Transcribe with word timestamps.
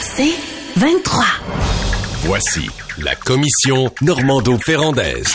C'est 0.00 0.34
23. 0.76 1.24
Voici 2.24 2.68
la 2.98 3.14
commission 3.14 3.92
Normando-Ferrandaise. 4.02 5.34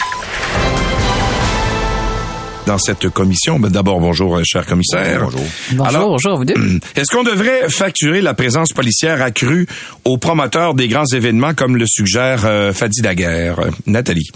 Dans 2.66 2.78
cette 2.78 3.10
commission, 3.10 3.60
ben 3.60 3.70
d'abord 3.70 4.00
bonjour, 4.00 4.38
euh, 4.38 4.44
cher 4.46 4.66
commissaire. 4.66 5.22
Bonjour. 5.24 5.42
Bonjour, 5.72 6.10
bonjour, 6.10 6.38
vous 6.38 6.46
deux. 6.46 6.54
Est-ce 6.96 7.16
qu'on 7.16 7.24
devrait 7.24 7.68
facturer 7.68 8.22
la 8.22 8.36
présence 8.36 8.74
policière 8.74 9.22
accrue 9.24 9.68
aux 10.06 10.18
promoteurs 10.18 10.76
des 10.76 10.88
grands 10.88 11.08
événements 11.12 11.56
comme 11.56 11.78
le 11.78 11.86
suggère 11.88 12.46
euh, 12.46 12.72
Fadi 12.72 13.02
Daguerre? 13.02 13.60
Euh, 13.60 13.72
Nathalie. 13.88 14.30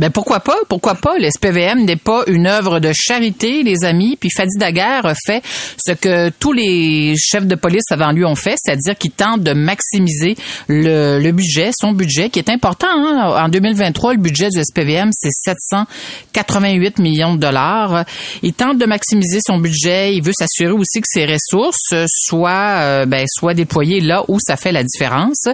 Ben 0.00 0.08
pourquoi 0.08 0.40
pas? 0.40 0.56
Pourquoi 0.66 0.94
pas? 0.94 1.18
Le 1.18 1.28
SPVM 1.30 1.84
n'est 1.84 1.96
pas 1.96 2.22
une 2.26 2.46
œuvre 2.46 2.80
de 2.80 2.90
charité, 2.94 3.62
les 3.62 3.84
amis. 3.84 4.16
Puis 4.18 4.30
Fadi 4.34 4.56
Daguerre 4.56 5.12
fait 5.26 5.42
ce 5.76 5.92
que 5.92 6.30
tous 6.30 6.54
les 6.54 7.14
chefs 7.18 7.46
de 7.46 7.54
police 7.54 7.84
avant 7.90 8.10
lui 8.10 8.24
ont 8.24 8.34
fait, 8.34 8.54
c'est-à-dire 8.56 8.96
qu'ils 8.96 9.10
tentent 9.10 9.42
de 9.42 9.52
maximiser 9.52 10.36
le, 10.68 11.18
le, 11.18 11.32
budget, 11.32 11.72
son 11.78 11.92
budget, 11.92 12.30
qui 12.30 12.38
est 12.38 12.48
important. 12.48 12.88
Hein? 12.88 13.44
En 13.44 13.50
2023, 13.50 14.14
le 14.14 14.20
budget 14.20 14.48
du 14.48 14.62
SPVM, 14.62 15.10
c'est 15.12 15.28
788 15.44 16.98
millions 16.98 17.34
de 17.34 17.40
dollars. 17.40 18.06
Il 18.42 18.54
tente 18.54 18.78
de 18.78 18.86
maximiser 18.86 19.40
son 19.46 19.58
budget. 19.58 20.14
Il 20.14 20.22
veut 20.22 20.32
s'assurer 20.32 20.72
aussi 20.72 21.02
que 21.02 21.08
ses 21.08 21.26
ressources 21.26 21.94
soient, 22.06 22.80
euh, 22.80 23.04
ben, 23.04 23.26
soient 23.28 23.52
déployées 23.52 24.00
là 24.00 24.24
où 24.28 24.38
ça 24.40 24.56
fait 24.56 24.72
la 24.72 24.82
différence. 24.82 25.44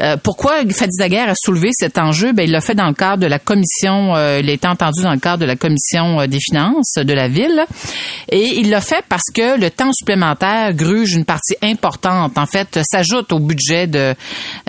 Euh, 0.00 0.16
pourquoi 0.16 0.62
Fadi 0.68 0.96
Daguerre 0.98 1.28
a 1.28 1.34
soulevé 1.36 1.68
cet 1.72 1.96
enjeu? 1.96 2.32
Ben, 2.32 2.42
il 2.42 2.50
l'a 2.50 2.60
fait 2.60 2.74
dans 2.74 2.88
le 2.88 2.94
cadre 2.94 3.22
de 3.22 3.28
la 3.28 3.38
commission 3.38 3.83
euh, 3.92 4.40
il 4.42 4.48
a 4.48 4.52
été 4.52 4.66
entendu 4.66 5.02
dans 5.02 5.12
le 5.12 5.18
cadre 5.18 5.38
de 5.38 5.44
la 5.44 5.56
commission 5.56 6.20
euh, 6.20 6.26
des 6.26 6.38
finances 6.40 6.94
de 6.96 7.12
la 7.12 7.28
ville. 7.28 7.64
Et 8.30 8.58
il 8.58 8.70
l'a 8.70 8.80
fait 8.80 9.04
parce 9.08 9.30
que 9.34 9.58
le 9.58 9.70
temps 9.70 9.92
supplémentaire 9.92 10.72
gruge 10.74 11.12
une 11.14 11.24
partie 11.24 11.56
importante. 11.62 12.36
En 12.38 12.46
fait, 12.46 12.80
s'ajoute 12.82 13.32
au 13.32 13.38
budget 13.38 13.86
de, 13.86 14.14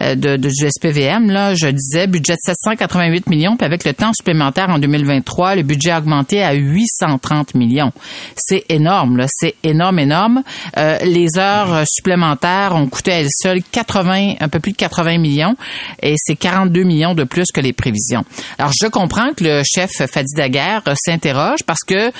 euh, 0.02 0.16
du 0.16 0.70
SPVM. 0.70 1.32
Là, 1.32 1.55
je 1.55 1.68
disais 1.68 2.07
budget 2.07 2.34
de 2.34 2.54
788 2.54 3.27
millions, 3.27 3.55
puis 3.55 3.66
avec 3.66 3.85
le 3.85 3.94
temps 3.94 4.12
supplémentaire 4.13 4.70
en 4.70 4.80
2023, 4.80 5.55
le 5.55 5.63
budget 5.63 5.91
a 5.91 6.00
augmenté 6.00 6.44
à 6.44 6.54
830 6.54 7.55
millions. 7.55 7.91
C'est 8.35 8.66
énorme. 8.70 9.26
C'est 9.27 9.55
énorme, 9.63 10.00
énorme. 10.00 10.44
Les 10.76 11.38
heures 11.38 11.84
supplémentaires 11.88 12.74
ont 12.76 12.88
coûté 12.88 13.12
à 13.12 13.20
elles 13.22 13.29
seules 13.29 13.62
80, 13.72 14.34
un 14.40 14.50
peu 14.50 14.60
plus 14.60 14.74
de 14.74 14.77
80 14.77 15.18
millions, 15.18 15.55
et 16.02 16.16
c'est 16.18 16.35
42 16.35 16.84
millions 16.84 17.16
de 17.16 17.24
plus 17.24 17.52
que 17.54 17.62
les 17.62 17.74
prévisions. 17.74 18.24
Alors, 18.57 18.72
je 18.79 18.88
comprends 18.88 19.04
que 19.07 19.43
le 19.43 19.61
chef 19.63 19.91
Fadi 19.91 20.34
Daguerre 20.35 20.84
s'interroge 20.95 21.63
parce 21.65 21.81
que 21.85 22.11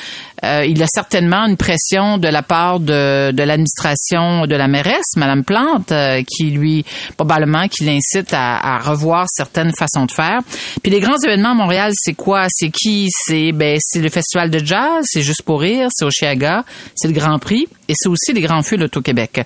euh, 0.44 0.66
il 0.66 0.82
a 0.84 0.88
certainement 0.88 1.46
une 1.46 1.58
pression 1.58 2.18
de 2.18 2.28
la 2.28 2.44
part 2.44 2.80
de, 2.80 3.32
de 3.32 3.44
l'administration 3.44 4.46
de 4.46 4.56
la 4.56 4.68
mairesse, 4.68 5.16
Madame 5.16 5.44
Plante, 5.44 5.92
euh, 5.92 6.22
qui 6.28 6.52
lui 6.52 6.86
probablement 7.18 7.68
qui 7.68 7.86
l'incite 7.86 8.34
à, 8.34 8.78
revoir 8.80 9.26
certaines 9.30 9.72
façons 9.74 10.06
de 10.06 10.12
faire. 10.12 10.42
Puis 10.84 10.92
les 10.92 11.00
grands 11.00 11.18
événements 11.24 11.52
à 11.52 11.56
Montréal, 11.56 11.92
c'est 11.96 12.14
quoi? 12.14 12.46
C'est 12.50 12.70
qui? 12.70 13.08
C'est 13.10 13.52
ben 13.52 13.78
c'est 13.80 14.02
le 14.02 14.10
festival 14.10 14.52
de 14.52 14.60
jazz, 14.60 15.04
c'est 15.04 15.22
juste 15.22 15.44
pour 15.44 15.62
rire, 15.62 15.88
c'est 15.92 16.06
au 16.06 16.12
Chiaga, 16.12 16.64
c'est 16.96 17.08
le 17.08 17.14
Grand 17.14 17.40
Prix 17.40 17.68
et 17.88 17.94
c'est 17.96 18.10
aussi 18.10 18.34
les 18.34 18.42
grands 18.42 18.64
feux 18.64 18.78
au 18.96 19.02
Québec. 19.02 19.42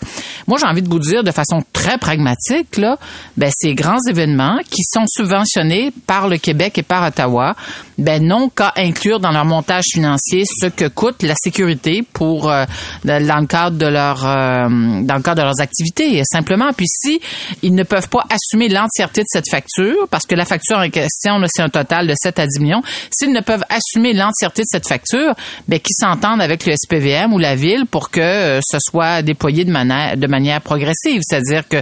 Moi, 0.47 0.57
j'ai 0.59 0.65
envie 0.65 0.81
de 0.81 0.89
vous 0.89 0.99
dire 0.99 1.23
de 1.23 1.31
façon 1.31 1.63
très 1.73 1.97
pragmatique 1.97 2.77
là, 2.77 2.97
ben 3.37 3.51
ces 3.55 3.75
grands 3.75 3.99
événements 4.09 4.59
qui 4.69 4.83
sont 4.83 5.05
subventionnés 5.07 5.91
par 6.07 6.27
le 6.27 6.37
Québec 6.37 6.77
et 6.77 6.83
par 6.83 7.07
Ottawa, 7.07 7.28
Ottawa 7.29 7.55
ben 7.99 8.25
non 8.25 8.49
qu'à 8.49 8.73
inclure 8.77 9.19
dans 9.19 9.31
leur 9.31 9.45
montage 9.45 9.85
financier 9.91 10.43
ce 10.45 10.67
que 10.67 10.87
coûte 10.87 11.21
la 11.21 11.35
sécurité 11.35 12.03
pour 12.13 12.49
euh, 12.49 12.65
dans 13.03 13.41
le 13.41 13.45
cadre 13.45 13.77
de 13.77 13.85
leur 13.85 14.25
euh, 14.25 14.67
dans 15.03 15.15
le 15.15 15.21
cadre 15.21 15.41
de 15.41 15.41
leurs 15.43 15.61
activités 15.61 16.21
simplement. 16.23 16.71
Puis 16.73 16.87
si 16.87 17.19
ils 17.61 17.75
ne 17.75 17.83
peuvent 17.83 18.07
pas 18.09 18.25
assumer 18.29 18.69
l'entièreté 18.69 19.21
de 19.21 19.27
cette 19.27 19.49
facture 19.49 20.07
parce 20.09 20.25
que 20.25 20.35
la 20.35 20.45
facture 20.45 20.77
en 20.77 20.89
question 20.89 21.41
c'est 21.47 21.61
un 21.61 21.69
total 21.69 22.07
de 22.07 22.13
7 22.15 22.39
à 22.39 22.47
10 22.47 22.59
millions 22.59 22.81
s'ils 23.11 23.33
ne 23.33 23.41
peuvent 23.41 23.63
assumer 23.69 24.13
l'entièreté 24.13 24.61
de 24.61 24.67
cette 24.69 24.87
facture 24.87 25.33
ben 25.67 25.79
qu'ils 25.79 25.95
s'entendent 25.95 26.41
avec 26.41 26.65
le 26.65 26.73
SPVM 26.75 27.33
ou 27.33 27.37
la 27.37 27.55
ville 27.55 27.85
pour 27.85 28.09
que 28.09 28.21
euh, 28.21 28.59
ce 28.61 28.77
soit 28.79 29.21
déployé 29.21 29.65
de 29.65 29.71
manière 29.71 30.15
de 30.15 30.27
manière 30.27 30.61
progressive. 30.61 31.21
C'est-à-dire 31.23 31.67
que 31.67 31.77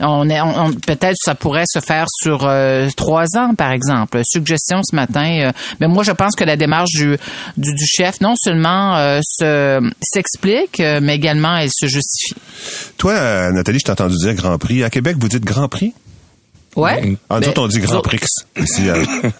on 0.00 0.28
est 0.28 0.40
on, 0.40 0.72
peut-être 0.72 1.16
ça 1.16 1.34
pourrait 1.34 1.64
se 1.66 1.80
faire 1.80 2.06
sur 2.10 2.50
trois 2.96 3.36
ans 3.36 3.54
par 3.54 3.72
exemple. 3.72 4.20
Suggestion 4.24 4.80
ce 4.82 4.94
matin 4.94 5.52
mais 5.80 5.88
moi 5.88 6.02
je 6.04 6.12
pense 6.12 6.34
que 6.34 6.44
la 6.44 6.56
démarche 6.56 6.90
du 6.92 7.86
chef 7.86 8.20
non 8.20 8.34
seulement 8.36 8.96
euh, 8.96 9.80
s'explique, 10.00 10.80
euh, 10.80 11.00
mais 11.02 11.16
également 11.16 11.56
elle 11.56 11.70
se 11.72 11.86
justifie. 11.86 12.34
Toi, 12.98 13.12
euh, 13.12 13.52
Nathalie, 13.52 13.78
je 13.78 13.84
t'ai 13.84 13.92
entendu 13.92 14.16
dire 14.16 14.34
Grand 14.34 14.58
Prix. 14.58 14.84
À 14.84 14.90
Québec, 14.90 15.16
vous 15.18 15.28
dites 15.28 15.44
Grand 15.44 15.68
Prix? 15.68 15.92
Ouais. 16.74 17.16
En 17.28 17.38
ben, 17.38 17.52
on 17.58 17.68
dit 17.68 17.80
Grand 17.80 18.00
Prix. 18.00 18.20
Ici, 18.56 18.88
à, 18.88 18.94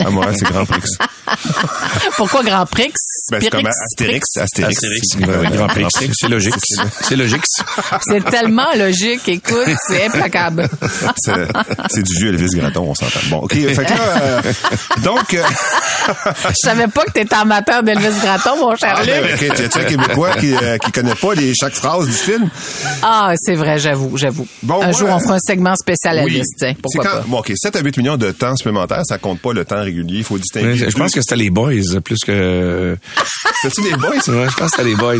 à 0.05 0.11
Montréal, 0.11 0.35
c'est 0.39 0.45
Grand 0.45 0.67
Prix. 0.67 0.83
Pourquoi 2.17 2.43
Grand 2.43 2.67
Prix? 2.67 2.93
Ben, 3.31 3.41
c'est 3.41 3.51
comme 3.51 3.67
Astérix. 3.67 4.37
Astérix. 4.37 4.77
Astérix. 4.77 5.17
Grand 5.17 5.67
Prix. 5.69 5.87
C'est 6.13 6.29
logique. 6.29 6.55
C'est 7.01 7.17
logique. 7.17 7.45
C'est 8.03 8.25
tellement 8.27 8.75
logique. 8.77 9.27
Écoute, 9.29 9.69
c'est 9.89 10.07
implacable. 10.07 10.69
c'est 11.89 12.03
du 12.03 12.13
vieux 12.19 12.35
Elvis 12.35 12.55
Gratton, 12.55 12.85
on 12.89 12.95
s'entend. 12.95 13.21
Bon, 13.31 13.39
OK. 13.39 13.55
Fait 13.55 13.75
que 13.77 13.81
là, 13.81 14.23
euh, 14.23 14.43
donc... 15.03 15.35
Euh, 15.35 15.43
Je 16.49 16.55
savais 16.57 16.89
pas 16.89 17.05
que 17.05 17.13
t'étais 17.13 17.35
amateur 17.35 17.83
d'Elvis 17.83 18.21
Gratton, 18.23 18.57
mon 18.59 18.77
cher 18.77 18.95
ah, 18.99 19.05
Luc. 19.05 19.15
Ben, 19.41 19.53
okay, 19.53 19.69
tu 19.69 19.79
un 19.79 19.85
Québécois 19.85 20.35
qui, 20.35 20.55
euh, 20.55 20.77
qui 20.79 20.93
connaît 20.93 21.15
pas 21.15 21.35
les, 21.35 21.55
chaque 21.55 21.75
phrase 21.75 22.07
du 22.07 22.13
film? 22.13 22.51
Ah, 23.03 23.33
c'est 23.37 23.55
vrai, 23.55 23.79
j'avoue, 23.79 24.17
j'avoue. 24.17 24.47
Bon, 24.63 24.83
un 24.83 24.87
moi, 24.87 24.93
jour, 24.93 25.09
on 25.11 25.19
fera 25.19 25.35
un 25.35 25.39
segment 25.39 25.77
spécial 25.77 26.19
à 26.19 26.25
oui. 26.25 26.43
Tiens, 26.59 26.75
pourquoi 26.81 27.05
pas? 27.05 27.22
Bon, 27.27 27.39
OK, 27.39 27.53
7 27.55 27.77
à 27.77 27.81
8 27.81 27.97
millions 27.99 28.17
de 28.17 28.31
temps 28.31 28.57
supplémentaire, 28.57 29.03
ça 29.05 29.19
compte 29.19 29.41
pas 29.41 29.53
le 29.53 29.65
temps 29.65 29.83
régulier. 29.83 30.19
Il 30.19 30.25
faut 30.25 30.39
distinguer. 30.39 30.77
je 30.77 30.97
pense 30.97 31.13
que 31.13 31.21
c'était 31.21 31.37
les 31.37 31.51
boys 31.51 31.71
plus 32.05 32.19
que... 32.27 32.97
C'était-tu 33.63 33.91
les 33.91 33.97
boys? 33.97 34.11
Ouais, 34.11 34.49
je 34.51 34.57
pense 34.57 34.71
que 34.71 34.77
c'était 34.77 34.89
les 34.89 34.97
boys. 34.97 35.15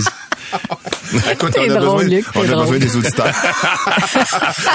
Écoute, 1.33 1.55
on 1.57 1.63
a, 1.63 1.67
drôle, 1.79 2.05
besoin, 2.05 2.17
Luc, 2.17 2.27
on 2.35 2.41
a 2.43 2.63
besoin 2.63 2.79
des 2.79 2.97
auditeurs. 2.97 3.27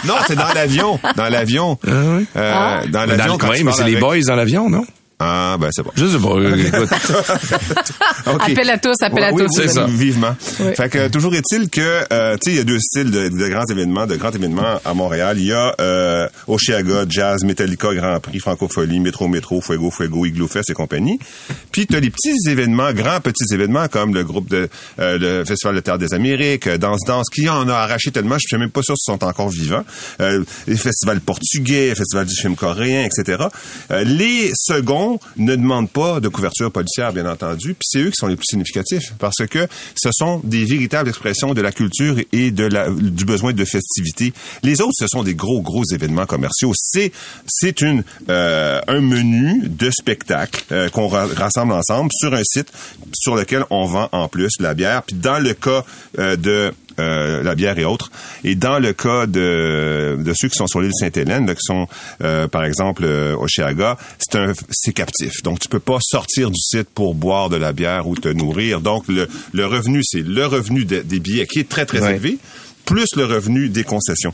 non, 0.05 0.15
c'est 0.25 0.35
dans 0.35 0.53
l'avion. 0.53 0.99
Dans 1.15 1.29
l'avion. 1.29 1.77
Ah 1.85 1.91
oui? 1.91 2.25
Euh, 2.35 2.51
Ah. 2.53 2.81
Dans 2.87 3.05
l'avion, 3.05 3.37
quand 3.37 3.49
oui, 3.49 3.63
mais 3.63 3.71
c'est 3.73 3.83
les 3.83 3.97
boys 3.97 4.21
dans 4.21 4.35
l'avion, 4.35 4.69
non? 4.69 4.85
Ah, 5.19 5.57
ben 5.59 5.69
c'est 5.71 5.81
bon. 5.81 5.89
Je 5.95 6.05
sais 6.05 6.19
pas. 6.19 6.29
euh, 6.29 6.55
écoute. 6.55 6.89
OK. 8.27 8.49
Appel 8.51 8.69
à 8.69 8.77
tous, 8.77 8.93
appel 9.01 9.23
à 9.23 9.31
Oui, 9.33 9.41
tous. 9.43 9.57
oui, 9.57 9.63
C'est 9.67 9.73
ça. 9.73 9.85
Vivement. 9.85 10.35
Oui. 10.59 10.75
Fait 10.75 10.89
que 10.89 11.07
toujours 11.07 11.33
est-il 11.33 11.69
que 11.71 12.03
euh, 12.13 12.35
tu 12.37 12.51
sais 12.51 12.51
il 12.51 12.57
y 12.57 12.59
a 12.59 12.63
deux 12.63 12.77
styles 12.79 13.09
de, 13.09 13.29
de 13.29 13.47
grands 13.49 13.65
événements, 13.71 14.05
de 14.05 14.15
grands 14.15 14.31
événements 14.31 14.79
à 14.85 14.93
Montréal. 14.93 15.37
Il 15.39 15.47
y 15.47 15.53
a 15.53 15.73
euh, 15.81 16.27
Oceaga, 16.47 17.05
Jazz, 17.09 17.43
Metallica, 17.43 17.95
Grand 17.95 18.19
Prix, 18.19 18.37
Francophonie, 18.39 18.99
Métro 18.99 19.27
Métro, 19.27 19.59
Fuego 19.59 19.89
Fuego, 19.89 20.25
Igloo 20.25 20.47
Fest 20.47 20.69
et 20.69 20.73
compagnie. 20.73 21.17
Puis 21.71 21.87
tu 21.87 21.95
as 21.95 21.99
les 21.99 22.11
petits 22.11 22.49
événements, 22.49 22.93
grands 22.93 23.19
petits 23.19 23.51
événements 23.53 23.87
comme 23.87 24.13
le 24.13 24.23
groupe 24.23 24.49
de 24.49 24.69
euh, 24.99 25.17
le 25.17 25.45
Festival 25.45 25.75
de 25.75 25.79
Terre 25.79 25.97
des 25.97 26.13
Amériques, 26.13 26.67
euh, 26.67 26.77
Danse 26.77 27.01
Danse 27.07 27.27
qui 27.33 27.49
en 27.49 27.67
a 27.69 27.73
arraché 27.73 28.11
tellement, 28.11 28.35
je 28.35 28.45
suis 28.47 28.57
même 28.57 28.69
pas 28.69 28.83
sûr 28.83 28.95
s'ils 28.95 29.13
sont 29.13 29.23
encore 29.23 29.49
vivants. 29.49 29.83
Euh, 30.21 30.43
les 30.67 30.77
festivals 30.77 31.21
portugais, 31.21 31.95
Festival 31.95 32.27
du 32.27 32.35
film 32.35 32.55
coréen, 32.55 33.03
etc. 33.03 33.45
Euh, 33.89 34.03
les 34.03 34.51
seconds 34.53 35.06
ne 35.37 35.55
demandent 35.55 35.89
pas 35.89 36.19
de 36.19 36.27
couverture 36.29 36.71
policière, 36.71 37.13
bien 37.13 37.29
entendu, 37.29 37.73
puis 37.73 37.87
c'est 37.89 37.99
eux 37.99 38.09
qui 38.09 38.17
sont 38.17 38.27
les 38.27 38.35
plus 38.35 38.45
significatifs 38.49 39.13
parce 39.19 39.45
que 39.49 39.67
ce 39.95 40.09
sont 40.11 40.41
des 40.43 40.65
véritables 40.65 41.09
expressions 41.09 41.53
de 41.53 41.61
la 41.61 41.71
culture 41.71 42.15
et 42.31 42.51
de 42.51 42.63
la, 42.65 42.89
du 42.89 43.25
besoin 43.25 43.53
de 43.53 43.65
festivité. 43.65 44.33
Les 44.63 44.81
autres, 44.81 44.93
ce 44.99 45.07
sont 45.07 45.23
des 45.23 45.35
gros, 45.35 45.61
gros 45.61 45.83
événements 45.93 46.25
commerciaux. 46.25 46.71
C'est, 46.75 47.11
c'est 47.47 47.81
une, 47.81 48.03
euh, 48.29 48.81
un 48.87 49.01
menu 49.01 49.67
de 49.67 49.89
spectacles 49.91 50.63
euh, 50.71 50.89
qu'on 50.89 51.07
ra- 51.07 51.27
rassemble 51.27 51.73
ensemble 51.73 52.09
sur 52.13 52.33
un 52.33 52.43
site 52.43 52.71
sur 53.13 53.35
lequel 53.35 53.63
on 53.69 53.85
vend 53.85 54.09
en 54.11 54.27
plus 54.27 54.51
la 54.59 54.73
bière. 54.73 55.03
Puis 55.03 55.15
dans 55.15 55.39
le 55.39 55.53
cas 55.53 55.83
euh, 56.19 56.35
de 56.35 56.73
euh, 56.99 57.43
la 57.43 57.55
bière 57.55 57.77
et 57.79 57.85
autres. 57.85 58.11
Et 58.43 58.55
dans 58.55 58.79
le 58.79 58.93
cas 58.93 59.25
de, 59.27 60.17
de 60.19 60.33
ceux 60.35 60.47
qui 60.49 60.55
sont 60.55 60.67
sur 60.67 60.81
l'île 60.81 60.91
Sainte-Hélène, 60.99 61.47
qui 61.53 61.61
sont 61.61 61.87
euh, 62.23 62.47
par 62.47 62.63
exemple 62.65 63.03
euh, 63.05 63.35
au 63.35 63.47
Chiaga, 63.47 63.97
c'est 64.19 64.37
un 64.37 64.53
c'est 64.71 64.93
captif. 64.93 65.43
Donc 65.43 65.59
tu 65.59 65.67
peux 65.67 65.79
pas 65.79 65.97
sortir 66.01 66.49
du 66.49 66.59
site 66.59 66.89
pour 66.93 67.15
boire 67.15 67.49
de 67.49 67.57
la 67.57 67.73
bière 67.73 68.07
ou 68.07 68.15
te 68.15 68.29
nourrir. 68.29 68.81
Donc 68.81 69.07
le, 69.07 69.27
le 69.53 69.65
revenu 69.65 70.01
c'est 70.03 70.21
le 70.25 70.45
revenu 70.45 70.85
de- 70.85 71.01
des 71.01 71.19
billets 71.19 71.45
qui 71.47 71.59
est 71.59 71.69
très 71.69 71.85
très 71.85 72.01
Ouais. 72.01 72.11
élevé 72.11 72.37
plus 72.85 73.07
le 73.17 73.25
revenu 73.25 73.67
des 73.69 73.83
concessions. 73.83 74.33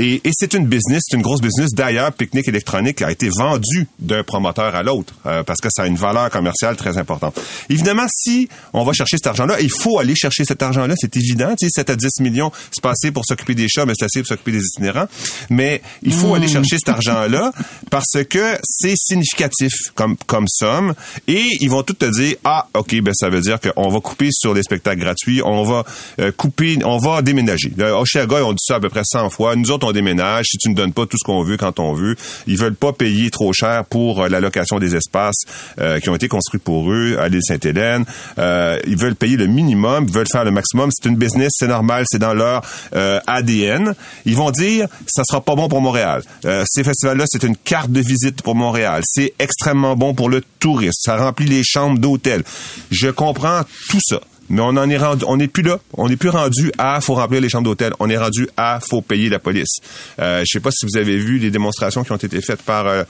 Et, 0.00 0.22
et 0.24 0.30
c'est 0.32 0.54
une 0.54 0.66
business, 0.66 1.02
c'est 1.06 1.16
une 1.16 1.22
grosse 1.22 1.42
business. 1.42 1.70
D'ailleurs, 1.74 2.10
Picnic 2.12 2.48
Électronique 2.48 3.02
a 3.02 3.12
été 3.12 3.28
vendu 3.28 3.86
d'un 3.98 4.24
promoteur 4.24 4.74
à 4.74 4.82
l'autre 4.82 5.12
euh, 5.26 5.42
parce 5.42 5.60
que 5.60 5.68
ça 5.70 5.82
a 5.82 5.86
une 5.86 5.96
valeur 5.96 6.30
commerciale 6.30 6.74
très 6.74 6.96
importante. 6.96 7.38
Évidemment, 7.68 8.06
si 8.08 8.48
on 8.72 8.82
va 8.82 8.94
chercher 8.94 9.18
cet 9.18 9.26
argent-là, 9.26 9.60
il 9.60 9.70
faut 9.70 9.98
aller 9.98 10.14
chercher 10.16 10.46
cet 10.46 10.62
argent-là, 10.62 10.94
c'est 10.96 11.14
évident. 11.18 11.54
Tu 11.58 11.66
sais, 11.66 11.80
7 11.80 11.90
à 11.90 11.96
10 11.96 12.20
millions, 12.20 12.50
c'est 12.70 12.82
passé 12.82 13.10
pour 13.10 13.26
s'occuper 13.26 13.54
des 13.54 13.68
chats, 13.68 13.84
mais 13.84 13.92
c'est 13.94 14.06
assez 14.06 14.20
pour 14.20 14.28
s'occuper 14.28 14.52
des 14.52 14.64
itinérants. 14.64 15.06
Mais 15.50 15.82
il 16.02 16.14
faut 16.14 16.34
aller 16.34 16.48
chercher 16.48 16.78
cet 16.78 16.88
argent-là 16.88 17.52
parce 17.90 18.24
que 18.28 18.56
c'est 18.62 18.96
significatif 18.96 19.72
comme, 19.94 20.16
comme 20.26 20.46
somme. 20.48 20.94
Et 21.28 21.44
ils 21.60 21.68
vont 21.68 21.82
tout 21.82 21.92
te 21.92 22.06
dire, 22.06 22.36
ah, 22.44 22.68
OK, 22.72 22.98
ben 23.02 23.12
ça 23.14 23.28
veut 23.28 23.42
dire 23.42 23.58
qu'on 23.60 23.90
va 23.90 24.00
couper 24.00 24.30
sur 24.32 24.54
les 24.54 24.62
spectacles 24.62 25.00
gratuits, 25.00 25.42
on 25.44 25.62
va 25.62 25.84
euh, 26.20 26.32
couper, 26.32 26.78
on 26.86 26.96
va 26.96 27.20
déménager. 27.20 27.70
Oshiaga, 27.78 28.38
ils 28.38 28.44
ont 28.44 28.52
dit 28.52 28.64
ça 28.64 28.76
à 28.76 28.80
peu 28.80 28.88
près 28.88 29.02
100 29.04 29.28
fois. 29.28 29.56
Nous 29.56 29.70
autres, 29.70 29.86
on 29.86 29.89
déménage. 29.92 30.46
Si 30.50 30.58
tu 30.58 30.68
ne 30.70 30.74
donnes 30.74 30.92
pas 30.92 31.06
tout 31.06 31.16
ce 31.18 31.24
qu'on 31.24 31.42
veut 31.42 31.56
quand 31.56 31.80
on 31.80 31.92
veut, 31.92 32.16
ils 32.46 32.58
veulent 32.58 32.74
pas 32.74 32.92
payer 32.92 33.30
trop 33.30 33.52
cher 33.52 33.84
pour 33.84 34.22
euh, 34.22 34.28
la 34.28 34.40
location 34.40 34.78
des 34.78 34.94
espaces 34.96 35.42
euh, 35.80 36.00
qui 36.00 36.08
ont 36.08 36.14
été 36.14 36.28
construits 36.28 36.60
pour 36.60 36.90
eux 36.90 37.16
à 37.18 37.28
l'île 37.28 37.42
Sainte-Hélène. 37.42 38.04
Euh, 38.38 38.78
ils 38.86 38.96
veulent 38.96 39.16
payer 39.16 39.36
le 39.36 39.46
minimum, 39.46 40.06
ils 40.08 40.14
veulent 40.14 40.28
faire 40.30 40.44
le 40.44 40.50
maximum. 40.50 40.90
C'est 40.92 41.08
une 41.08 41.16
business, 41.16 41.52
c'est 41.56 41.68
normal, 41.68 42.04
c'est 42.08 42.18
dans 42.18 42.34
leur 42.34 42.62
euh, 42.94 43.20
ADN. 43.26 43.94
Ils 44.24 44.36
vont 44.36 44.50
dire, 44.50 44.86
ça 45.06 45.22
sera 45.24 45.40
pas 45.40 45.54
bon 45.54 45.68
pour 45.68 45.80
Montréal. 45.80 46.22
Euh, 46.44 46.64
ces 46.66 46.84
festivals-là, 46.84 47.24
c'est 47.28 47.42
une 47.42 47.56
carte 47.56 47.90
de 47.90 48.00
visite 48.00 48.42
pour 48.42 48.54
Montréal. 48.54 49.02
C'est 49.04 49.34
extrêmement 49.38 49.96
bon 49.96 50.14
pour 50.14 50.28
le 50.28 50.42
tourisme. 50.58 50.98
Ça 50.98 51.16
remplit 51.16 51.46
les 51.46 51.62
chambres 51.64 51.98
d'hôtel. 51.98 52.42
Je 52.90 53.08
comprends 53.08 53.62
tout 53.88 54.00
ça. 54.02 54.20
Mais 54.50 54.60
on 54.62 54.76
en 54.76 54.90
est 54.90 54.96
rendu, 54.96 55.24
on 55.28 55.36
n'est 55.36 55.48
plus 55.48 55.62
là. 55.62 55.78
On 55.94 56.08
n'est 56.08 56.16
plus 56.16 56.28
rendu 56.28 56.72
à 56.76 57.00
faut 57.00 57.14
remplir 57.14 57.40
les 57.40 57.48
chambres 57.48 57.64
d'hôtel. 57.64 57.92
On 58.00 58.10
est 58.10 58.18
rendu 58.18 58.48
à 58.56 58.80
faut 58.80 59.00
payer 59.00 59.28
la 59.28 59.38
police. 59.38 59.78
Euh, 60.18 60.40
je 60.40 60.50
sais 60.52 60.60
pas 60.60 60.72
si 60.72 60.84
vous 60.86 60.98
avez 60.98 61.16
vu 61.16 61.38
les 61.38 61.50
démonstrations 61.50 62.02
qui 62.02 62.10
ont 62.10 62.16
été 62.16 62.40
faites 62.40 62.62
par 62.62 62.86
euh, 62.86 63.04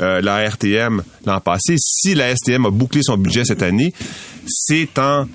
euh, 0.00 0.20
la 0.20 0.46
RTM 0.46 1.02
l'an 1.24 1.40
passé. 1.40 1.76
Si 1.78 2.14
la 2.14 2.36
STM 2.36 2.66
a 2.66 2.70
bouclé 2.70 3.00
son 3.02 3.16
budget 3.16 3.44
cette 3.46 3.62
année, 3.62 3.94
c'est 4.46 4.98
en 4.98 5.26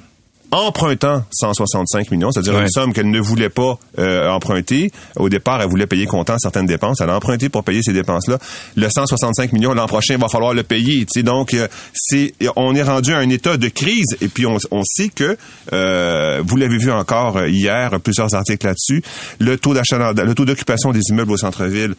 empruntant 0.51 1.23
165 1.31 2.11
millions, 2.11 2.31
c'est-à-dire 2.31 2.55
Ouais. 2.55 2.61
une 2.63 2.69
somme 2.69 2.93
qu'elle 2.93 3.09
ne 3.09 3.19
voulait 3.19 3.49
pas 3.49 3.77
euh, 3.99 4.29
emprunter. 4.29 4.91
Au 5.15 5.29
départ, 5.29 5.61
elle 5.61 5.69
voulait 5.69 5.87
payer 5.87 6.05
comptant 6.05 6.37
certaines 6.39 6.65
dépenses. 6.65 7.01
Elle 7.01 7.09
a 7.09 7.15
emprunté 7.15 7.49
pour 7.49 7.63
payer 7.63 7.81
ces 7.83 7.93
dépenses-là. 7.93 8.37
Le 8.75 8.89
165 8.89 9.53
millions 9.53 9.73
l'an 9.73 9.85
prochain, 9.87 10.15
il 10.15 10.19
va 10.19 10.27
falloir 10.29 10.53
le 10.53 10.63
payer. 10.63 10.99
Tu 11.05 11.19
sais, 11.19 11.23
donc, 11.23 11.53
euh, 11.53 11.67
c'est, 11.93 12.33
on 12.55 12.73
est 12.75 12.83
rendu 12.83 13.13
à 13.13 13.17
un 13.19 13.29
état 13.29 13.57
de 13.57 13.67
crise. 13.67 14.17
Et 14.21 14.27
puis, 14.27 14.45
on, 14.45 14.57
on 14.71 14.81
sait 14.83 15.09
que, 15.09 15.37
euh, 15.73 16.41
vous 16.45 16.55
l'avez 16.57 16.77
vu 16.77 16.91
encore 16.91 17.45
hier, 17.45 17.99
plusieurs 18.01 18.33
articles 18.33 18.65
là-dessus, 18.65 19.03
le 19.39 19.57
taux 19.57 19.73
d'achat, 19.73 20.13
dans- 20.13 20.23
le 20.23 20.33
taux 20.35 20.45
d'occupation 20.45 20.91
des 20.91 21.01
immeubles 21.09 21.31
au 21.31 21.37
centre-ville 21.37 21.93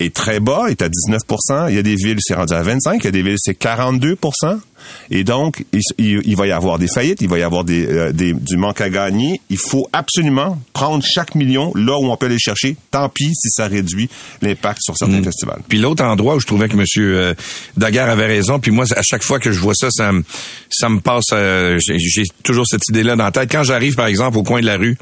est 0.00 0.14
très 0.14 0.40
bas, 0.40 0.66
est 0.68 0.82
à 0.82 0.88
19 0.88 1.20
Il 1.68 1.74
y 1.74 1.78
a 1.78 1.82
des 1.82 1.94
villes, 1.94 2.18
c'est 2.20 2.34
rendu 2.34 2.52
à 2.52 2.62
25% 2.62 2.98
Il 3.00 3.04
y 3.04 3.06
a 3.06 3.10
des 3.10 3.22
villes, 3.22 3.36
c'est 3.38 3.58
42% 3.58 4.58
Et 5.10 5.24
donc, 5.24 5.64
il, 5.98 6.36
va 6.36 6.46
y 6.46 6.52
avoir 6.52 6.78
des 6.78 6.88
faillites, 6.88 7.20
il 7.22 7.28
va 7.28 7.38
y 7.38 7.42
avoir 7.42 7.64
des, 7.64 7.86
euh, 7.86 8.12
des- 8.12 8.34
du 8.34 8.56
manque 8.56 8.80
à 8.80 8.90
gagner. 8.90 9.40
Il 9.50 9.58
faut 9.58 9.88
absolument 9.92 10.58
prendre 10.72 11.02
chaque 11.04 11.34
million 11.34 11.72
là 11.74 11.98
où 11.98 12.10
on 12.10 12.16
peut 12.16 12.26
aller 12.26 12.38
chercher. 12.38 12.76
Tant 12.90 13.08
pis 13.08 13.32
si 13.34 13.48
ça 13.50 13.66
réduit 13.66 14.08
l'impact 14.42 14.80
sur 14.82 14.96
certains 14.96 15.22
festivals. 15.22 15.60
Puis 15.68 15.78
l'autre 15.78 16.04
endroit 16.04 16.36
où 16.36 16.40
je 16.40 16.46
trouvais 16.46 16.68
que 16.68 16.74
M. 16.76 16.84
euh, 16.98 17.34
Daguerre 17.76 18.10
avait 18.10 18.26
raison, 18.26 18.58
puis 18.58 18.70
moi, 18.70 18.84
à 18.94 19.02
chaque 19.02 19.22
fois 19.22 19.38
que 19.38 19.52
je 19.52 19.60
vois 19.60 19.74
ça, 19.74 19.88
ça 19.90 20.12
me, 20.12 20.22
ça 20.70 20.88
me 20.88 21.00
passe, 21.00 21.26
euh, 21.32 21.78
j'ai 21.78 22.24
toujours 22.42 22.66
cette 22.66 22.86
idée-là 22.88 23.16
dans 23.16 23.24
la 23.24 23.32
tête. 23.32 23.50
Quand 23.50 23.62
j'arrive, 23.62 23.94
par 23.94 24.06
exemple, 24.06 24.36
au 24.38 24.42
coin 24.42 24.60
de 24.60 24.66
la 24.66 24.76
rue, 24.76 24.96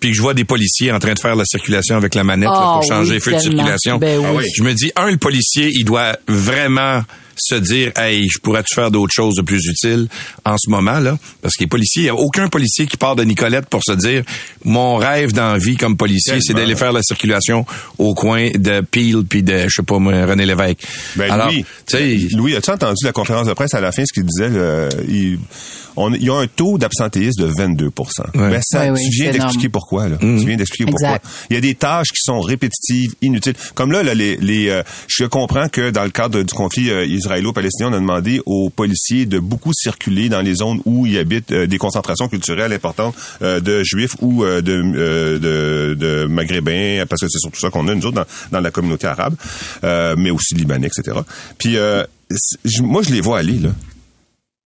puis 0.00 0.10
que 0.10 0.16
je 0.16 0.22
vois 0.22 0.34
des 0.34 0.44
policiers 0.44 0.92
en 0.92 0.98
train 0.98 1.14
de 1.14 1.18
faire 1.18 1.34
la 1.36 1.44
circulation 1.44 1.96
avec 1.96 2.14
la 2.14 2.24
manette 2.24 2.48
là, 2.48 2.54
Ah 2.56 2.72
pour 2.74 2.88
changer 2.88 3.08
oui, 3.10 3.14
les 3.16 3.20
feux 3.20 3.32
de 3.32 3.38
circulation, 3.38 3.98
Ben 3.98 4.18
oui. 4.18 4.24
Ah 4.28 4.32
oui. 4.34 4.44
je 4.56 4.62
me 4.62 4.72
dis, 4.74 4.92
un, 4.96 5.10
le 5.10 5.16
policier, 5.16 5.70
il 5.74 5.84
doit 5.84 6.16
vraiment 6.28 7.02
se 7.38 7.54
dire, 7.54 7.92
hey, 7.96 8.26
je 8.28 8.38
pourrais-tu 8.38 8.74
faire 8.74 8.90
d'autres 8.90 9.14
choses 9.14 9.36
de 9.36 9.42
plus 9.42 9.64
utiles 9.66 10.08
en 10.44 10.56
ce 10.58 10.70
moment, 10.70 10.98
là? 11.00 11.18
Parce 11.42 11.54
que 11.54 11.64
les 11.64 11.68
policiers, 11.68 12.02
il 12.02 12.06
n'y 12.06 12.10
a 12.10 12.14
aucun 12.14 12.48
policier 12.48 12.86
qui 12.86 12.96
part 12.96 13.16
de 13.16 13.24
Nicolette 13.24 13.66
pour 13.66 13.82
se 13.84 13.92
dire, 13.92 14.22
mon 14.64 14.96
rêve 14.96 15.32
d'envie 15.32 15.76
comme 15.76 15.96
policier, 15.96 16.38
c'est 16.40 16.54
d'aller 16.54 16.76
faire 16.76 16.92
la 16.92 17.02
circulation 17.02 17.64
au 17.98 18.14
coin 18.14 18.50
de 18.54 18.80
Peel 18.80 19.24
puis 19.28 19.42
de, 19.42 19.64
je 19.68 19.74
sais 19.76 19.82
pas 19.82 19.96
René 19.96 20.46
Lévesque. 20.46 20.86
Ben, 21.16 21.30
Alors, 21.30 21.48
Louis, 21.48 21.64
tu 21.86 21.96
sais, 21.96 22.36
Louis, 22.36 22.56
as-tu 22.56 22.70
entendu 22.70 23.04
la 23.04 23.12
conférence 23.12 23.46
de 23.46 23.52
presse 23.52 23.74
à 23.74 23.80
la 23.80 23.92
fin, 23.92 24.04
ce 24.04 24.12
qu'il 24.12 24.24
disait? 24.24 24.48
le- 24.48 24.88
il, 25.08 25.38
on, 25.96 26.12
il 26.14 26.22
y 26.22 26.30
a 26.30 26.34
un 26.34 26.46
taux 26.46 26.78
d'absentéisme 26.78 27.42
de 27.42 27.52
22 27.56 27.90
Ben, 28.34 28.60
ça, 28.62 28.84
Oui, 28.84 29.00
oui, 29.00 29.08
tu 29.10 29.22
viens 29.22 29.32
d'expliquer 29.32 29.68
pourquoi. 29.68 30.08
Là. 30.08 30.16
Mm. 30.20 30.38
Tu 30.40 30.46
viens 30.46 30.56
d'expliquer 30.56 30.90
pourquoi. 30.90 31.18
Il 31.50 31.54
y 31.54 31.56
a 31.56 31.60
des 31.60 31.74
tâches 31.74 32.08
qui 32.08 32.22
sont 32.22 32.40
répétitives, 32.40 33.14
inutiles. 33.20 33.54
Comme 33.74 33.90
là, 33.90 34.02
là 34.02 34.14
les, 34.14 34.36
les, 34.36 34.68
euh, 34.68 34.82
je 35.08 35.24
comprends 35.24 35.68
que 35.68 35.90
dans 35.90 36.04
le 36.04 36.10
cadre 36.10 36.42
du 36.42 36.54
conflit 36.54 36.90
euh, 36.90 37.04
israélo-palestinien, 37.28 37.90
on 37.90 37.92
a 37.92 38.00
demandé 38.00 38.40
aux 38.46 38.70
policiers 38.70 39.26
de 39.26 39.38
beaucoup 39.38 39.72
circuler 39.74 40.28
dans 40.28 40.40
les 40.40 40.54
zones 40.54 40.80
où 40.84 41.06
il 41.06 41.18
habite 41.18 41.52
euh, 41.52 41.66
des 41.66 41.78
concentrations 41.78 42.28
culturelles 42.28 42.72
importantes 42.72 43.14
euh, 43.42 43.60
de 43.60 43.82
juifs 43.82 44.16
ou 44.20 44.44
euh, 44.44 44.62
de, 44.62 45.94
de, 45.94 46.26
maghrébins, 46.26 47.04
parce 47.06 47.20
que 47.20 47.28
c'est 47.28 47.38
surtout 47.38 47.60
ça 47.60 47.70
qu'on 47.70 47.86
a, 47.88 47.94
nous 47.94 48.06
autres, 48.06 48.16
dans, 48.16 48.26
dans 48.52 48.60
la 48.60 48.70
communauté 48.70 49.06
arabe, 49.06 49.34
mais 50.16 50.30
aussi 50.30 50.54
libanais, 50.54 50.88
etc. 50.88 51.18
Puis 51.58 51.76
moi, 52.80 53.02
je 53.02 53.12
les 53.12 53.20
vois 53.20 53.38
aller, 53.38 53.58
là 53.58 53.70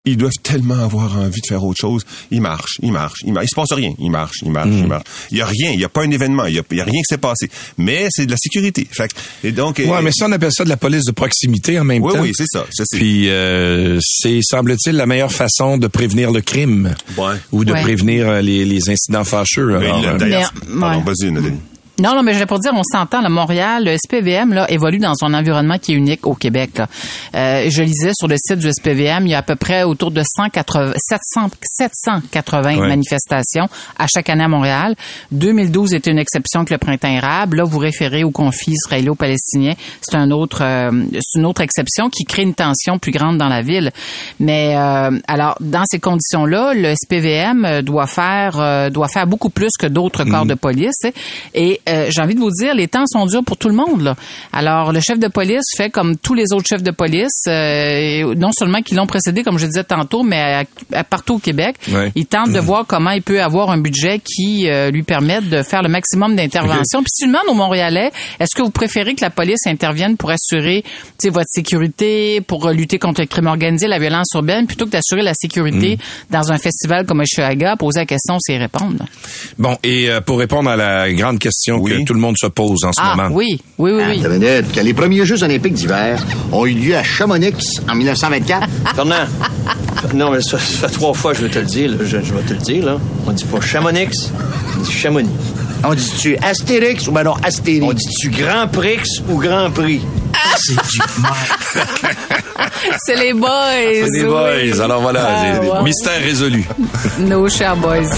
ils 0.04 0.16
doivent 0.16 0.32
tellement 0.42 0.78
avoir 0.82 1.16
envie 1.16 1.40
de 1.40 1.46
faire 1.46 1.62
autre 1.62 1.78
chose. 1.80 2.02
Ils 2.32 2.40
marchent, 2.40 2.78
ils 2.82 2.90
marchent, 2.90 3.20
ils 3.24 3.32
marchent. 3.32 3.46
Il 3.46 3.50
se 3.50 3.54
passe 3.54 3.72
rien. 3.72 3.92
Ils 4.00 4.10
marchent, 4.10 4.38
ils 4.42 4.50
marchent, 4.50 4.68
ils 4.72 4.86
marchent. 4.86 5.04
Il 5.30 5.38
y 5.38 5.40
a 5.42 5.46
rien, 5.46 5.70
il 5.72 5.78
y 5.80 5.84
a 5.84 5.88
pas 5.88 6.02
un 6.02 6.10
événement, 6.10 6.44
il 6.46 6.54
y 6.54 6.58
a, 6.58 6.62
il 6.72 6.76
y 6.76 6.80
a 6.80 6.84
rien 6.84 6.92
qui 7.00 7.08
s'est 7.08 7.18
passé. 7.18 7.48
Mais 7.78 8.08
c'est 8.10 8.26
de 8.26 8.32
la 8.32 8.36
sécurité. 8.36 8.86
Fait 8.90 9.06
que- 9.08 9.46
et 9.46 9.52
donc. 9.52 9.78
ouais, 9.78 9.88
euh, 9.88 10.00
mais 10.02 10.10
ça, 10.12 10.26
on 10.26 10.32
appelle 10.32 10.50
ça 10.52 10.64
de 10.64 10.68
la 10.68 10.76
police 10.76 11.04
de 11.04 11.12
proximité 11.12 11.78
en 11.78 11.84
même 11.84 12.02
oui, 12.02 12.12
temps. 12.12 12.20
oui, 12.20 12.32
c'est 12.34 12.46
ça. 12.52 12.66
ça 12.72 12.84
Puis 12.90 13.28
euh, 13.28 13.98
c'est 14.02 14.40
semble-t-il 14.42 14.96
la 14.96 15.06
meilleure 15.06 15.32
façon 15.32 15.78
de 15.78 15.86
prévenir 15.86 16.32
le 16.32 16.40
crime 16.40 16.94
Ouais. 17.16 17.34
ou 17.52 17.64
de 17.64 17.72
Ouais. 17.72 17.82
prévenir 17.82 18.28
euh, 18.28 18.40
les, 18.40 18.64
les 18.64 18.90
incidents 18.90 19.24
fâcheux. 19.24 19.78
Mais 19.78 19.86
Alors, 19.86 20.00
il- 20.00 20.06
euh, 20.08 20.18
D'ailleurs, 20.18 20.52
Mais, 20.68 20.80
pardon, 20.80 20.98
ouais. 20.98 21.14
vas-y, 21.14 21.30
Nathalie. 21.30 21.56
Non, 22.00 22.14
non, 22.14 22.22
mais 22.22 22.32
je 22.34 22.44
pour 22.44 22.58
dire, 22.58 22.72
on 22.74 22.82
s'entend, 22.82 23.20
là, 23.20 23.28
Montréal, 23.28 23.84
le 23.84 23.96
SPVM, 23.96 24.54
là, 24.54 24.70
évolue 24.70 24.98
dans 24.98 25.14
un 25.22 25.34
environnement 25.34 25.78
qui 25.78 25.92
est 25.92 25.94
unique 25.94 26.26
au 26.26 26.34
Québec, 26.34 26.70
là. 26.78 26.86
Euh, 27.34 27.68
je 27.70 27.82
lisais 27.82 28.12
sur 28.14 28.28
le 28.28 28.36
site 28.38 28.58
du 28.58 28.70
SPVM, 28.72 29.26
il 29.26 29.30
y 29.30 29.34
a 29.34 29.38
à 29.38 29.42
peu 29.42 29.56
près 29.56 29.82
autour 29.82 30.10
de 30.10 30.22
180, 30.24 30.94
700, 30.96 31.50
780 31.62 32.78
Ouais. 32.78 32.88
manifestations 32.88 33.68
à 33.98 34.06
chaque 34.12 34.30
année 34.30 34.44
à 34.44 34.48
Montréal. 34.48 34.94
2012 35.32 35.92
était 35.94 36.10
une 36.10 36.18
exception 36.18 36.64
que 36.64 36.72
le 36.72 36.78
printemps 36.78 37.14
arabe. 37.14 37.54
Là, 37.54 37.64
vous 37.64 37.78
référez 37.78 38.24
au 38.24 38.30
conflit 38.30 38.72
israélo-palestinien. 38.72 39.74
C'est 40.00 40.16
un 40.16 40.30
autre, 40.30 40.62
euh, 40.62 40.90
une 41.36 41.44
autre 41.46 41.60
exception 41.60 42.08
qui 42.08 42.24
crée 42.24 42.42
une 42.42 42.54
tension 42.54 42.98
plus 42.98 43.12
grande 43.12 43.36
dans 43.38 43.48
la 43.48 43.60
ville. 43.62 43.90
Mais, 44.40 44.74
euh, 44.76 45.10
alors, 45.28 45.56
dans 45.60 45.84
ces 45.86 45.98
conditions-là, 45.98 46.72
le 46.74 46.94
SPVM 46.94 47.64
euh, 47.66 47.82
doit 47.82 48.06
faire, 48.06 48.58
euh, 48.58 48.88
doit 48.90 49.08
faire 49.08 49.26
beaucoup 49.26 49.50
plus 49.50 49.70
que 49.78 49.86
d'autres 49.86 50.24
corps 50.24 50.46
de 50.46 50.54
police. 50.54 51.02
Et 51.54 51.80
euh, 51.88 52.06
j'ai 52.10 52.20
envie 52.22 52.34
de 52.34 52.40
vous 52.40 52.50
dire, 52.50 52.74
les 52.74 52.88
temps 52.88 53.04
sont 53.06 53.26
durs 53.26 53.44
pour 53.44 53.56
tout 53.56 53.68
le 53.68 53.74
monde. 53.74 54.02
Là. 54.02 54.14
Alors, 54.52 54.92
le 54.92 55.00
chef 55.00 55.18
de 55.18 55.28
police 55.28 55.64
fait 55.76 55.90
comme 55.90 56.16
tous 56.16 56.34
les 56.34 56.52
autres 56.52 56.66
chefs 56.68 56.82
de 56.82 56.90
police, 56.90 57.42
euh, 57.48 58.34
non 58.36 58.50
seulement 58.52 58.82
qui 58.82 58.94
l'ont 58.94 59.06
précédé, 59.06 59.42
comme 59.42 59.58
je 59.58 59.66
disais 59.66 59.84
tantôt, 59.84 60.22
mais 60.22 60.64
à- 60.92 60.98
à 60.98 61.04
partout 61.04 61.34
au 61.34 61.38
Québec. 61.38 61.76
Ouais. 61.90 62.12
Il 62.14 62.26
tente 62.26 62.50
de 62.52 62.58
voir 62.60 62.84
comment 62.86 63.10
il 63.10 63.22
peut 63.22 63.42
avoir 63.42 63.70
un 63.70 63.78
budget 63.78 64.18
qui 64.20 64.68
euh, 64.68 64.90
lui 64.90 65.02
permette 65.02 65.48
de 65.48 65.62
faire 65.62 65.82
le 65.82 65.88
maximum 65.88 66.36
d'interventions. 66.36 67.00
Puis 67.00 67.10
si 67.14 67.24
tu 67.24 67.28
demandes 67.28 67.48
aux 67.48 67.54
Montréalais, 67.54 68.10
est-ce 68.40 68.54
que 68.56 68.62
vous 68.62 68.70
préférez 68.70 69.14
que 69.14 69.20
la 69.22 69.30
police 69.30 69.66
intervienne 69.66 70.16
pour 70.16 70.30
assurer 70.30 70.82
tu 70.84 70.90
sais, 71.18 71.28
votre 71.30 71.48
sécurité, 71.48 72.40
pour 72.40 72.66
euh, 72.66 72.72
lutter 72.72 72.98
contre 72.98 73.20
le 73.20 73.26
crime 73.26 73.46
organisé, 73.46 73.86
la 73.88 73.98
violence 73.98 74.28
urbaine, 74.34 74.66
plutôt 74.66 74.86
que 74.86 74.90
d'assurer 74.90 75.22
la 75.22 75.34
sécurité 75.34 75.98
dans 76.30 76.52
un 76.52 76.58
festival 76.58 77.06
comme 77.06 77.20
Oshiaga, 77.20 77.76
poser 77.76 78.00
la 78.00 78.06
question, 78.06 78.36
c'est 78.40 78.56
répondre. 78.58 79.04
Bon, 79.58 79.76
et 79.82 80.10
euh, 80.10 80.20
pour 80.20 80.38
répondre 80.38 80.70
à 80.70 80.76
la 80.76 81.12
grande 81.12 81.38
question 81.38 81.71
Oui. 81.78 81.98
que 81.98 82.04
tout 82.04 82.14
le 82.14 82.20
monde 82.20 82.36
se 82.38 82.46
pose 82.46 82.84
en 82.84 82.92
ce 82.92 83.00
Ah 83.02 83.14
moment. 83.16 83.28
oui, 83.34 83.60
oui, 83.78 83.92
oui, 83.92 84.02
oui. 84.08 84.28
Minute, 84.28 84.72
que 84.72 84.80
les 84.80 84.94
premiers 84.94 85.24
Jeux 85.26 85.42
olympiques 85.42 85.74
d'hiver 85.74 86.24
ont 86.52 86.66
eu 86.66 86.72
lieu 86.74 86.96
à 86.96 87.02
Chamonix 87.02 87.52
en 87.88 87.94
1924. 87.94 88.66
Fernand, 88.94 89.14
non, 90.14 90.30
mais 90.30 90.40
ça, 90.40 90.58
ça 90.58 90.88
fait 90.88 90.94
trois 90.94 91.14
fois 91.14 91.32
que 91.32 91.38
je 91.38 91.44
vais 91.46 91.50
te 91.50 91.58
le 91.58 91.64
dire. 91.66 91.90
là. 91.90 91.96
Je, 92.00 92.18
je 92.22 92.32
vais 92.34 92.42
te 92.42 92.52
le 92.54 92.58
dire. 92.60 92.84
Là. 92.86 92.98
On 93.26 93.32
dit 93.32 93.44
pas 93.44 93.60
Chamonix, 93.60 94.08
on 94.78 94.82
dit 94.82 94.92
Chamonix. 94.92 95.28
On 95.84 95.94
dit-tu 95.94 96.36
Astérix 96.36 97.08
ou 97.08 97.12
ben 97.12 97.24
non 97.24 97.34
Astérix? 97.42 97.84
On 97.84 97.92
dit-tu 97.92 98.30
Grand 98.30 98.68
Prix 98.68 99.00
ou 99.28 99.36
Grand 99.38 99.68
Prix? 99.70 100.00
C'est 103.04 103.16
les 103.16 103.32
boys. 103.32 103.48
C'est 104.12 104.22
oui. 104.24 104.24
boys. 104.24 104.80
Alors 104.82 105.00
voilà, 105.02 105.26
Ah, 105.28 105.60
c'est- 105.60 105.82
mystère 105.82 106.20
résolu. 106.22 106.64
Nos 107.20 107.48
chers 107.48 107.76
boys. 107.76 108.08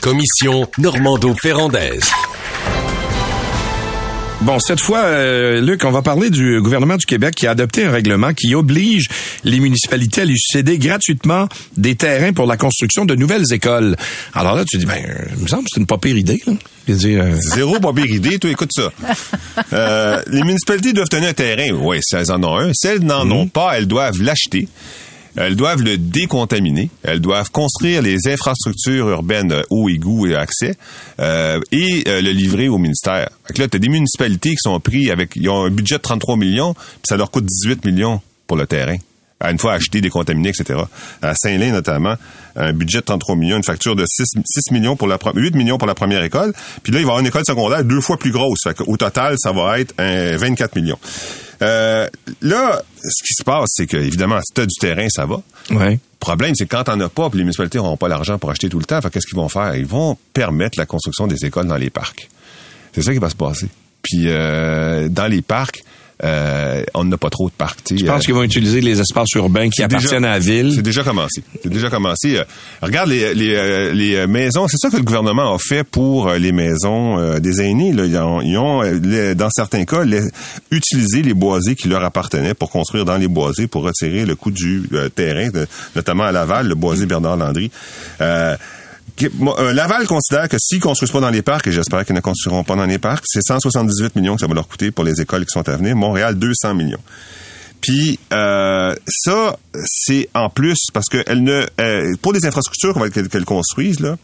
Commission 0.00 0.68
Normando-Ferrandaise. 0.78 2.10
Bon, 4.42 4.58
cette 4.58 4.80
fois, 4.80 5.00
euh, 5.00 5.60
Luc, 5.60 5.84
on 5.84 5.90
va 5.90 6.00
parler 6.00 6.30
du 6.30 6.62
gouvernement 6.62 6.96
du 6.96 7.04
Québec 7.04 7.34
qui 7.34 7.46
a 7.46 7.50
adopté 7.50 7.84
un 7.84 7.90
règlement 7.90 8.32
qui 8.32 8.54
oblige 8.54 9.08
les 9.44 9.60
municipalités 9.60 10.22
à 10.22 10.24
lui 10.24 10.38
céder 10.38 10.78
gratuitement 10.78 11.46
des 11.76 11.94
terrains 11.94 12.32
pour 12.32 12.46
la 12.46 12.56
construction 12.56 13.04
de 13.04 13.14
nouvelles 13.14 13.52
écoles. 13.52 13.96
Alors 14.32 14.56
là, 14.56 14.64
tu 14.64 14.78
dis, 14.78 14.86
ben, 14.86 15.04
euh, 15.06 15.26
il 15.36 15.42
me 15.42 15.48
semble 15.48 15.64
que 15.64 15.68
c'est 15.74 15.80
une 15.80 15.86
pas 15.86 15.98
pire 15.98 16.16
idée. 16.16 16.40
Là. 16.46 16.54
Je 16.88 16.92
veux 16.92 16.98
dire, 16.98 17.22
euh, 17.22 17.34
Zéro 17.54 17.78
pas 17.80 17.92
pire 17.92 18.06
idée, 18.06 18.38
toi 18.38 18.50
écoute 18.50 18.70
ça. 18.74 18.90
Euh, 19.72 20.20
les 20.26 20.42
municipalités 20.42 20.92
doivent 20.92 21.08
tenir 21.08 21.28
un 21.28 21.32
terrain. 21.32 21.70
Oui, 21.72 21.98
si 22.02 22.16
elles 22.16 22.32
en 22.32 22.42
ont 22.42 22.56
un. 22.56 22.72
Si 22.72 22.88
elles 22.88 23.04
n'en 23.04 23.30
ont 23.30 23.46
pas, 23.46 23.76
elles 23.76 23.86
doivent 23.86 24.20
l'acheter. 24.20 24.66
Elles 25.36 25.56
doivent 25.56 25.82
le 25.82 25.96
décontaminer. 25.96 26.90
Elles 27.02 27.20
doivent 27.20 27.50
construire 27.50 28.02
les 28.02 28.16
infrastructures 28.26 29.08
urbaines 29.08 29.52
euh, 29.52 29.62
eau, 29.70 29.88
égout 29.88 30.26
et 30.26 30.34
accès 30.34 30.76
euh, 31.20 31.60
et 31.72 32.04
euh, 32.08 32.20
le 32.20 32.30
livrer 32.30 32.68
au 32.68 32.78
ministère. 32.78 33.28
Fait 33.46 33.54
que 33.54 33.60
là, 33.62 33.68
tu 33.68 33.76
as 33.76 33.80
des 33.80 33.88
municipalités 33.88 34.50
qui 34.50 34.58
sont 34.62 34.78
pris 34.80 35.10
avec... 35.10 35.36
Ils 35.36 35.48
ont 35.48 35.64
un 35.64 35.70
budget 35.70 35.96
de 35.96 36.02
33 36.02 36.36
millions, 36.36 36.74
puis 36.74 36.84
ça 37.08 37.16
leur 37.16 37.30
coûte 37.30 37.44
18 37.46 37.84
millions 37.84 38.20
pour 38.46 38.56
le 38.56 38.66
terrain. 38.66 38.96
À 39.42 39.52
une 39.52 39.58
fois 39.58 39.72
acheté, 39.72 40.02
décontaminé, 40.02 40.50
etc. 40.50 40.80
À 41.22 41.34
Saint-Lin, 41.34 41.70
notamment, 41.72 42.14
un 42.56 42.74
budget 42.74 42.98
de 42.98 43.04
33 43.04 43.36
millions, 43.36 43.56
une 43.56 43.64
facture 43.64 43.96
de 43.96 44.04
6, 44.06 44.24
6 44.44 44.70
millions 44.72 44.96
pour 44.96 45.08
la 45.08 45.16
pro- 45.16 45.32
8 45.34 45.54
millions 45.54 45.78
pour 45.78 45.88
la 45.88 45.94
première 45.94 46.22
école. 46.22 46.52
Puis 46.82 46.92
là, 46.92 46.98
il 46.98 47.04
va 47.06 47.08
y 47.08 47.10
avoir 47.12 47.20
une 47.20 47.26
école 47.28 47.44
secondaire 47.46 47.82
deux 47.82 48.02
fois 48.02 48.18
plus 48.18 48.32
grosse. 48.32 48.58
Fait 48.64 48.76
au 48.86 48.98
total, 48.98 49.36
ça 49.38 49.52
va 49.52 49.80
être 49.80 49.94
un 49.96 50.36
24 50.36 50.76
millions. 50.76 50.98
Euh, 51.62 52.08
là, 52.40 52.82
ce 53.02 53.22
qui 53.22 53.34
se 53.34 53.44
passe, 53.44 53.68
c'est 53.70 53.86
que, 53.86 53.96
évidemment, 53.96 54.40
si 54.40 54.54
tu 54.54 54.60
as 54.62 54.66
du 54.66 54.74
terrain, 54.80 55.08
ça 55.08 55.26
va. 55.26 55.42
ouais. 55.70 55.92
Le 55.92 56.26
problème, 56.26 56.54
c'est 56.54 56.66
que 56.66 56.76
quand 56.76 56.84
t'en 56.84 57.00
as 57.00 57.08
pas, 57.08 57.30
puis 57.30 57.38
les 57.38 57.44
municipalités 57.44 57.78
n'auront 57.78 57.96
pas 57.96 58.08
l'argent 58.08 58.38
pour 58.38 58.50
acheter 58.50 58.68
tout 58.68 58.78
le 58.78 58.84
temps, 58.84 59.00
qu'est-ce 59.00 59.26
qu'ils 59.26 59.36
vont 59.38 59.48
faire? 59.48 59.74
Ils 59.74 59.86
vont 59.86 60.18
permettre 60.34 60.78
la 60.78 60.84
construction 60.84 61.26
des 61.26 61.46
écoles 61.46 61.66
dans 61.66 61.78
les 61.78 61.88
parcs. 61.88 62.28
C'est 62.94 63.02
ça 63.02 63.12
qui 63.12 63.18
va 63.18 63.30
se 63.30 63.36
passer. 63.36 63.68
Puis 64.02 64.24
euh, 64.26 65.08
dans 65.08 65.26
les 65.26 65.40
parcs, 65.40 65.82
euh, 66.24 66.82
on 66.94 67.04
n'a 67.04 67.16
pas 67.16 67.30
trop 67.30 67.48
de 67.48 67.54
parcs. 67.54 67.78
Je 67.90 68.04
pense 68.04 68.22
Euh, 68.22 68.24
qu'ils 68.24 68.34
vont 68.34 68.42
utiliser 68.42 68.80
les 68.80 69.00
espaces 69.00 69.30
urbains 69.34 69.68
qui 69.70 69.82
appartiennent 69.82 70.22
déjà- 70.22 70.30
à 70.32 70.34
la 70.34 70.38
ville. 70.38 70.72
C'est 70.74 70.82
déjà 70.82 71.02
commencé. 71.02 71.42
C'est 71.62 71.68
déjà 71.72 71.88
commencé. 71.90 72.36
Euh, 72.38 72.44
regarde 72.82 73.08
les, 73.08 73.34
les, 73.34 73.54
euh, 73.54 73.92
les 73.92 74.26
maisons. 74.26 74.68
C'est 74.68 74.76
ça 74.78 74.90
que 74.90 74.96
le 74.96 75.02
gouvernement 75.02 75.54
a 75.54 75.58
fait 75.58 75.84
pour 75.84 76.30
les 76.32 76.52
maisons 76.52 77.38
des 77.38 77.62
aînés. 77.62 77.92
Là. 77.92 78.04
Ils 78.04 78.16
ont, 78.18 78.40
ils 78.42 78.56
ont, 78.58 78.82
les- 78.82 79.34
dans 79.34 79.50
certains 79.50 79.84
cas, 79.84 80.02
utilisé 80.70 81.22
les 81.22 81.34
boisés 81.34 81.74
qui 81.74 81.88
leur 81.88 82.04
appartenaient 82.04 82.54
pour 82.54 82.70
construire 82.70 83.04
dans 83.04 83.16
les 83.16 83.28
boisés 83.28 83.66
pour 83.66 83.82
retirer 83.82 84.24
le 84.26 84.34
coût 84.36 84.50
du 84.50 84.88
terrain, 85.14 85.48
de- 85.50 85.66
notamment 85.96 86.24
à 86.24 86.32
Laval, 86.32 86.68
le 86.68 86.74
boisé 86.74 87.06
Bernard 87.06 87.36
Landry. 87.36 87.70
Euh, 89.22 89.72
Laval 89.72 90.06
considère 90.06 90.48
que 90.48 90.56
s'ils 90.58 90.80
construisent 90.80 91.10
pas 91.10 91.20
dans 91.20 91.30
les 91.30 91.42
parcs, 91.42 91.66
et 91.66 91.72
j'espère 91.72 92.04
qu'ils 92.04 92.14
ne 92.14 92.20
construiront 92.20 92.64
pas 92.64 92.76
dans 92.76 92.86
les 92.86 92.98
parcs, 92.98 93.24
c'est 93.26 93.42
178 93.42 94.16
millions 94.16 94.34
que 94.34 94.40
ça 94.40 94.46
va 94.46 94.54
leur 94.54 94.68
coûter 94.68 94.90
pour 94.90 95.04
les 95.04 95.20
écoles 95.20 95.44
qui 95.44 95.52
sont 95.52 95.68
à 95.68 95.76
venir. 95.76 95.96
Montréal, 95.96 96.38
200 96.38 96.74
millions. 96.74 97.00
Puis 97.80 98.18
euh, 98.32 98.94
ça, 99.06 99.56
c'est 99.84 100.28
en 100.34 100.50
plus 100.50 100.78
parce 100.92 101.06
que 101.08 101.32
ne, 101.32 101.66
euh, 101.80 102.14
pour 102.20 102.32
les 102.32 102.44
infrastructures 102.44 102.94
qu'elles 103.10 103.44
construisent 103.44 104.00
là, 104.00 104.16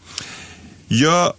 il 0.89 1.01
y 1.01 1.05
a 1.05 1.35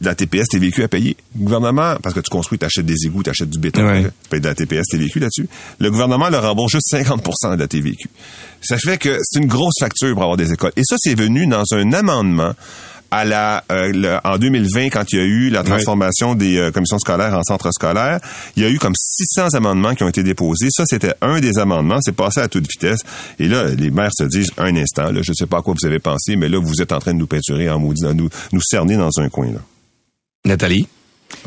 de 0.00 0.06
la 0.06 0.14
TPS 0.14 0.46
TVQ 0.48 0.84
à 0.84 0.88
payer? 0.88 1.16
Le 1.36 1.44
gouvernement, 1.44 1.96
parce 2.02 2.14
que 2.14 2.20
tu 2.20 2.30
construis, 2.30 2.56
tu 2.58 2.64
achètes 2.64 2.86
des 2.86 3.06
égouts, 3.06 3.22
tu 3.24 3.30
achètes 3.30 3.50
du 3.50 3.58
béton, 3.58 3.84
Ouais. 3.84 4.04
tu 4.04 4.28
payes 4.30 4.40
de 4.40 4.46
la 4.46 4.54
TPS 4.54 4.86
TVQ 4.88 5.18
là-dessus. 5.20 5.48
Le 5.80 5.90
gouvernement 5.90 6.28
leur 6.28 6.42
rembourse 6.44 6.72
juste 6.72 6.88
50% 6.92 7.54
de 7.56 7.60
la 7.60 7.66
TVQ. 7.66 8.08
Ça 8.62 8.78
fait 8.78 8.96
que 8.98 9.18
c'est 9.22 9.40
une 9.40 9.48
grosse 9.48 9.74
facture 9.80 10.12
pour 10.14 10.22
avoir 10.22 10.36
des 10.36 10.52
écoles. 10.52 10.72
Et 10.76 10.84
ça, 10.84 10.94
c'est 10.98 11.14
venu 11.16 11.46
dans 11.48 11.64
un 11.72 11.92
amendement 11.94 12.52
à 13.10 13.24
la 13.26 13.62
euh, 13.70 13.92
le- 13.92 14.18
en 14.24 14.38
2020 14.38 14.88
quand 14.88 15.04
il 15.12 15.18
y 15.18 15.20
a 15.20 15.24
eu 15.24 15.50
la 15.50 15.62
transformation 15.64 16.34
des 16.34 16.56
euh, 16.56 16.70
commissions 16.70 16.98
scolaires 16.98 17.34
en 17.36 17.42
centres 17.42 17.70
scolaires, 17.72 18.20
il 18.56 18.62
y 18.62 18.66
a 18.66 18.70
eu 18.70 18.78
comme 18.78 18.94
600 18.96 19.48
amendements 19.54 19.94
qui 19.94 20.02
ont 20.02 20.08
été 20.08 20.22
déposés. 20.22 20.68
Ça 20.70 20.84
c'était 20.86 21.12
un 21.20 21.38
des 21.40 21.58
amendements, 21.58 21.98
c'est 22.00 22.12
passé 22.16 22.40
à 22.40 22.48
toute 22.48 22.66
vitesse. 22.70 23.00
Et 23.38 23.48
là 23.48 23.64
les 23.68 23.90
maires 23.90 24.12
se 24.16 24.24
disent 24.24 24.50
un 24.56 24.74
instant 24.76 25.10
là, 25.12 25.20
je 25.22 25.32
sais 25.34 25.44
pas 25.44 25.58
à 25.58 25.60
quoi 25.60 25.74
vous 25.78 25.86
avez 25.86 25.98
pensé, 25.98 26.36
mais 26.36 26.48
là 26.48 26.58
vous 26.58 26.80
êtes 26.80 26.92
en 26.92 27.00
train 27.00 27.12
de 27.12 27.18
nous 27.18 27.26
peinturer 27.26 27.68
en 27.68 27.78
maudit, 27.78 28.02
nous 28.14 28.30
nous 28.52 28.62
cerner 28.62 28.96
dans 28.96 29.10
un 29.18 29.28
coin 29.28 29.48
là. 29.52 29.60
Nathalie? 30.44 30.88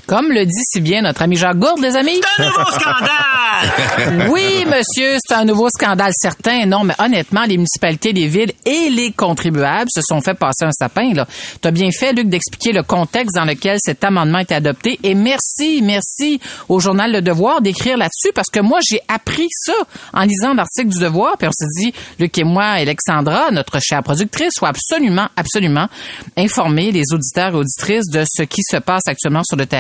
Comme 0.08 0.32
le 0.32 0.46
dit 0.46 0.64
si 0.72 0.82
bien 0.82 1.02
notre 1.02 1.24
ami 1.24 1.36
Jacques 1.36 1.58
Gourde, 1.58 1.82
les 1.82 1.96
amis. 1.96 2.22
Un 2.38 2.46
nouveau 2.46 2.66
scandale! 2.72 3.10
Oui, 4.30 4.66
monsieur, 4.66 5.18
c'est 5.26 5.34
un 5.34 5.46
nouveau 5.46 5.70
scandale 5.70 6.12
certain. 6.14 6.66
Non, 6.66 6.84
mais 6.84 6.94
honnêtement, 7.00 7.44
les 7.44 7.58
municipalités, 7.58 8.12
les 8.12 8.28
villes 8.28 8.52
et 8.66 8.90
les 8.90 9.12
contribuables 9.12 9.90
se 9.94 10.02
sont 10.02 10.20
fait 10.22 10.34
passer 10.34 10.66
un 10.66 10.72
sapin. 10.72 11.14
Là, 11.14 11.26
t'as 11.62 11.72
bien 11.72 11.90
fait, 11.92 12.12
Luc, 12.14 12.28
d'expliquer 12.28 12.74
le 12.74 12.84
contexte 12.84 13.36
dans 13.36 13.46
lequel 13.46 13.78
cet 13.80 14.04
amendement 14.04 14.40
est 14.40 14.52
adopté. 14.52 15.00
Et 15.04 15.16
merci, 15.16 15.82
merci 15.82 16.40
au 16.68 16.80
journal 16.80 17.12
Le 17.12 17.22
Devoir 17.22 17.62
d'écrire 17.62 17.98
là-dessus 17.98 18.32
parce 18.34 18.50
que 18.50 18.60
moi, 18.60 18.80
j'ai 18.88 19.00
appris 19.08 19.48
ça 19.52 19.74
en 20.14 20.24
lisant 20.24 20.54
l'article 20.54 20.90
du 20.90 21.00
Devoir. 21.00 21.38
Puis 21.38 21.48
on 21.48 21.52
s'est 21.52 21.84
dit, 21.84 21.94
Luc 22.20 22.38
et 22.38 22.44
moi, 22.44 22.66
Alexandra, 22.66 23.52
notre 23.52 23.80
chère 23.82 24.04
productrice, 24.04 24.52
soit 24.54 24.70
absolument, 24.70 25.28
absolument 25.38 25.88
informer 26.38 26.92
les 26.92 27.04
auditeurs 27.14 27.54
et 27.54 27.58
auditrices 27.58 28.10
de 28.10 28.24
ce 28.30 28.44
qui 28.44 28.62
se 28.70 28.78
passe 28.78 29.04
actuellement 29.08 29.44
sur 29.44 29.58
le 29.58 29.66
terrain. 29.66 29.75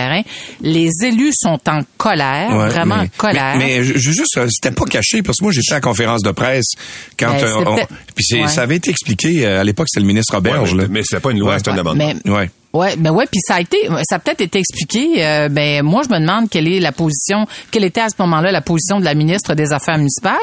Les 0.62 0.90
élus 1.04 1.32
sont 1.34 1.60
en 1.68 1.82
colère, 1.98 2.50
Ouais, 2.56 2.68
vraiment 2.70 2.98
mais- 2.98 3.04
en 3.04 3.08
colère. 3.18 3.56
Mais, 3.58 3.80
mais 3.80 3.84
juste, 3.84 4.40
c'était 4.50 4.72
pas 4.76 4.86
caché 4.86 5.22
parce 5.24 5.38
que 5.40 5.44
moi 5.44 5.52
j'étais 5.54 5.72
à 5.74 5.76
la 5.76 5.82
conférence 5.82 6.22
de 6.22 6.32
presse 6.32 6.72
quand 7.20 7.32
Ben, 7.32 7.44
euh, 7.44 7.64
on- 7.66 7.76
puis 8.16 8.42
ouais. 8.42 8.48
ça 8.48 8.62
avait 8.64 8.76
été 8.78 8.90
expliqué 8.92 9.46
euh, 9.46 9.62
à 9.62 9.64
l'époque 9.64 9.88
c'était 9.90 10.02
le 10.02 10.08
ministre 10.08 10.34
Roberge 10.36 10.74
Ouais, 10.74 10.82
là. 10.84 10.88
mais 10.90 11.02
c'est 11.04 11.20
pas 11.20 11.32
une 11.32 11.40
loi, 11.40 11.54
Ouais. 11.54 11.58
c'est 11.64 11.70
un 11.72 11.78
amendement. 11.78 12.14
Mais, 12.26 12.50
Ouais. 12.76 12.96
Ben 12.98 13.12
ouais, 13.12 13.26
puis 13.26 13.40
ça 13.40 13.56
a 13.56 13.62
été, 13.62 13.88
ça 14.10 14.18
a 14.18 14.20
peut-être 14.20 14.42
été 14.42 14.60
expliqué. 14.60 15.26
euh, 15.26 15.48
ben 15.48 15.82
moi, 15.82 16.04
je 16.04 16.14
me 16.14 16.20
demande 16.20 16.50
quelle 16.50 16.68
est 16.68 16.82
la 16.82 16.92
position, 16.92 17.48
quelle 17.72 17.86
était 17.86 18.02
à 18.02 18.10
ce 18.10 18.16
moment-là 18.20 18.52
la 18.52 18.62
position 18.62 19.00
de 19.00 19.06
la 19.06 19.14
ministre 19.14 19.56
des 19.56 19.72
Affaires 19.72 19.98
municipales. 19.98 20.36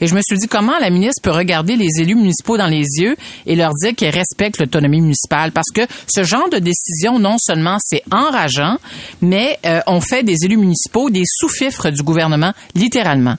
Et 0.00 0.06
je 0.06 0.14
me 0.14 0.20
suis 0.20 0.36
dit 0.36 0.48
comment 0.48 0.78
la 0.78 0.90
ministre 0.90 1.22
peut 1.22 1.30
regarder 1.30 1.76
les 1.76 1.88
élus 2.00 2.14
municipaux 2.14 2.58
dans 2.58 2.66
les 2.66 2.84
yeux 3.00 3.16
et 3.46 3.56
leur 3.56 3.72
dire 3.72 3.94
qu'elle 3.96 4.14
respecte 4.14 4.58
l'autonomie 4.60 5.00
municipale, 5.00 5.52
parce 5.52 5.70
que 5.74 5.80
ce 6.06 6.24
genre 6.24 6.50
de 6.50 6.58
décision, 6.58 7.18
non 7.18 7.36
seulement 7.38 7.78
c'est 7.80 8.02
enrageant, 8.10 8.76
mais 9.22 9.58
euh, 9.64 9.80
on 9.86 10.02
fait 10.02 10.22
des 10.22 10.44
élus 10.44 10.58
municipaux 10.58 11.08
des 11.08 11.24
sous-fifres 11.24 11.90
du 11.90 12.02
gouvernement, 12.02 12.52
littéralement. 12.74 13.36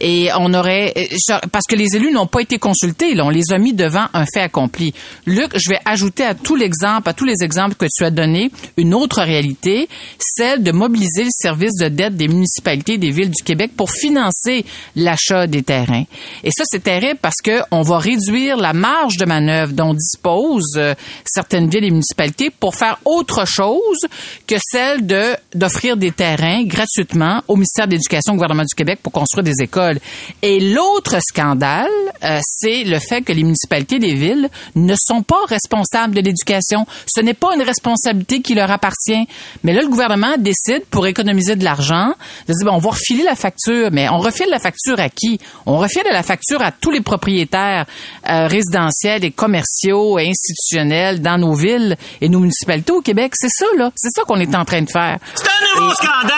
Et 0.00 0.30
on 0.38 0.54
aurait, 0.54 0.94
euh, 0.96 1.38
parce 1.52 1.66
que 1.68 1.76
les 1.76 1.94
élus 1.94 2.12
n'ont 2.12 2.26
pas 2.26 2.40
été 2.40 2.58
consultés, 2.58 3.14
là, 3.14 3.26
on 3.26 3.30
les 3.30 3.52
a 3.52 3.58
mis 3.58 3.74
devant 3.74 4.06
un 4.14 4.24
fait 4.24 4.40
accompli. 4.40 4.94
Luc, 5.26 5.50
je 5.54 5.68
vais 5.68 5.78
ajouter 5.84 6.24
à 6.24 6.34
tout 6.34 6.56
l'exemple, 6.56 7.08
à 7.08 7.12
tous 7.12 7.26
les 7.26 7.42
exemples 7.42 7.74
que 7.82 7.90
tu 7.92 8.04
as 8.04 8.10
donnés, 8.10 8.50
une 8.76 8.94
autre 8.94 9.22
réalité, 9.22 9.88
celle 10.18 10.62
de 10.62 10.72
mobiliser 10.72 11.24
le 11.24 11.30
service 11.30 11.76
de 11.80 11.88
dette 11.88 12.16
des 12.16 12.28
municipalités 12.28 12.98
des 12.98 13.10
villes 13.10 13.30
du 13.30 13.42
Québec 13.42 13.72
pour 13.76 13.90
financer 13.90 14.64
l'achat 14.96 15.46
des 15.46 15.62
terrains. 15.62 16.04
Et 16.44 16.50
ça, 16.50 16.64
c'est 16.66 16.82
terrible 16.82 17.18
parce 17.20 17.40
que 17.42 17.60
on 17.70 17.82
va 17.82 17.98
réduire 17.98 18.56
la 18.56 18.72
marge 18.72 19.16
de 19.16 19.24
manœuvre 19.24 19.72
dont 19.72 19.94
disposent 19.94 20.76
euh, 20.76 20.94
certaines 21.24 21.68
villes 21.68 21.84
et 21.84 21.90
municipalités 21.90 22.50
pour 22.50 22.74
faire 22.74 22.98
autre 23.04 23.46
chose 23.46 24.00
que 24.46 24.56
celle 24.60 25.06
de 25.06 25.34
d'offrir 25.54 25.96
des 25.96 26.12
terrains 26.12 26.64
gratuitement 26.64 27.42
au 27.48 27.56
ministère 27.56 27.86
de 27.86 27.92
l'Éducation 27.92 28.32
au 28.32 28.36
gouvernement 28.36 28.62
du 28.62 28.74
Québec 28.74 29.00
pour 29.02 29.12
construire 29.12 29.44
des 29.44 29.62
écoles. 29.62 29.98
Et 30.42 30.60
l'autre 30.60 31.18
scandale, 31.20 31.88
euh, 32.24 32.40
c'est 32.42 32.84
le 32.84 32.98
fait 32.98 33.22
que 33.22 33.32
les 33.32 33.42
municipalités 33.42 33.98
des 33.98 34.14
villes 34.14 34.48
ne 34.74 34.94
sont 34.96 35.22
pas 35.22 35.44
responsables 35.48 36.14
de 36.14 36.20
l'éducation. 36.20 36.86
Ce 37.06 37.20
n'est 37.20 37.34
pas 37.34 37.54
une 37.54 37.62
responsabilité 37.72 38.40
qui 38.40 38.54
leur 38.54 38.70
appartient. 38.70 39.26
Mais 39.64 39.72
là, 39.72 39.82
le 39.82 39.88
gouvernement 39.88 40.36
décide, 40.38 40.84
pour 40.90 41.06
économiser 41.06 41.56
de 41.56 41.64
l'argent, 41.64 42.14
de 42.48 42.52
dire, 42.52 42.66
bon, 42.66 42.72
on 42.72 42.78
va 42.78 42.90
refiler 42.90 43.24
la 43.24 43.34
facture. 43.34 43.88
Mais 43.92 44.08
on 44.08 44.18
refile 44.18 44.48
la 44.50 44.58
facture 44.58 45.00
à 45.00 45.08
qui? 45.08 45.38
On 45.66 45.78
refile 45.78 46.02
la 46.10 46.22
facture 46.22 46.62
à 46.62 46.70
tous 46.72 46.90
les 46.90 47.00
propriétaires 47.00 47.86
euh, 48.28 48.46
résidentiels 48.46 49.24
et 49.24 49.30
commerciaux 49.30 50.18
et 50.18 50.28
institutionnels 50.28 51.20
dans 51.20 51.38
nos 51.38 51.54
villes 51.54 51.96
et 52.20 52.28
nos 52.28 52.40
municipalités 52.40 52.92
au 52.92 53.00
Québec. 53.00 53.32
C'est 53.34 53.50
ça, 53.50 53.66
là. 53.76 53.90
C'est 53.96 54.10
ça 54.14 54.22
qu'on 54.24 54.40
est 54.40 54.54
en 54.54 54.64
train 54.64 54.82
de 54.82 54.90
faire. 54.90 55.18
C'est 55.34 55.48
un 55.48 55.80
nouveau 55.80 55.94
scandale! 55.94 56.32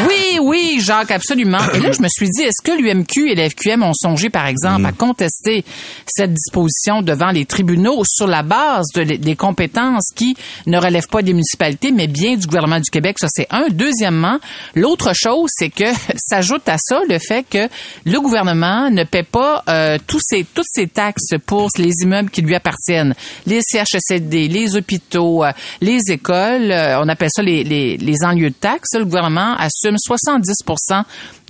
Oui, 0.08 0.38
oui, 0.40 0.80
Jacques, 0.80 1.10
absolument. 1.10 1.58
Et 1.74 1.80
là, 1.80 1.92
je 1.92 2.02
me 2.02 2.08
suis 2.08 2.28
dit, 2.28 2.42
est-ce 2.42 2.62
que 2.62 2.76
l'UMQ 2.76 3.30
et 3.30 3.34
l'FQM 3.34 3.82
ont 3.82 3.94
songé, 3.94 4.30
par 4.30 4.46
exemple, 4.46 4.86
à 4.86 4.92
contester 4.92 5.64
cette 6.06 6.32
disposition 6.32 7.02
devant 7.02 7.30
les 7.30 7.44
tribunaux 7.44 8.02
sur 8.04 8.26
la 8.26 8.42
base 8.42 8.86
de, 8.94 9.02
des 9.02 9.36
compétences 9.36 10.10
qui 10.14 10.36
ne 10.66 10.78
relèvent 10.78 11.08
pas 11.08 11.22
des 11.22 11.32
municipalités, 11.32 11.92
mais 11.92 12.06
bien 12.06 12.36
du 12.36 12.46
gouvernement 12.46 12.80
du 12.80 12.90
Québec? 12.90 13.16
Ça, 13.20 13.28
c'est 13.30 13.46
un. 13.50 13.68
Deuxièmement, 13.70 14.38
l'autre 14.74 15.12
chose, 15.14 15.50
c'est 15.52 15.70
que 15.70 15.84
s'ajoute 16.28 16.68
à 16.68 16.76
ça 16.78 17.00
le 17.08 17.18
fait 17.18 17.44
que 17.48 17.68
le 18.04 18.20
gouvernement 18.20 18.90
ne 18.90 19.04
paie 19.04 19.22
pas 19.22 19.62
euh, 19.68 19.98
tous 20.06 20.20
ces, 20.22 20.44
toutes 20.44 20.66
ces 20.70 20.86
taxes 20.86 21.34
pour 21.46 21.68
les 21.78 21.92
immeubles 22.02 22.30
qui 22.30 22.42
lui 22.42 22.54
appartiennent. 22.54 23.14
Les 23.46 23.60
CHSLD, 23.62 24.48
les 24.48 24.76
hôpitaux, 24.76 25.44
euh, 25.44 25.52
les 25.80 26.00
écoles, 26.08 26.70
euh, 26.70 27.00
on 27.00 27.08
appelle 27.08 27.30
ça 27.34 27.42
les, 27.42 27.64
les, 27.64 27.96
les 27.96 28.24
enlieux 28.24 28.50
de 28.50 28.54
taxes. 28.54 28.94
Le 28.94 29.04
gouvernement 29.04 29.54
assume 29.56 29.96
70 29.98 30.64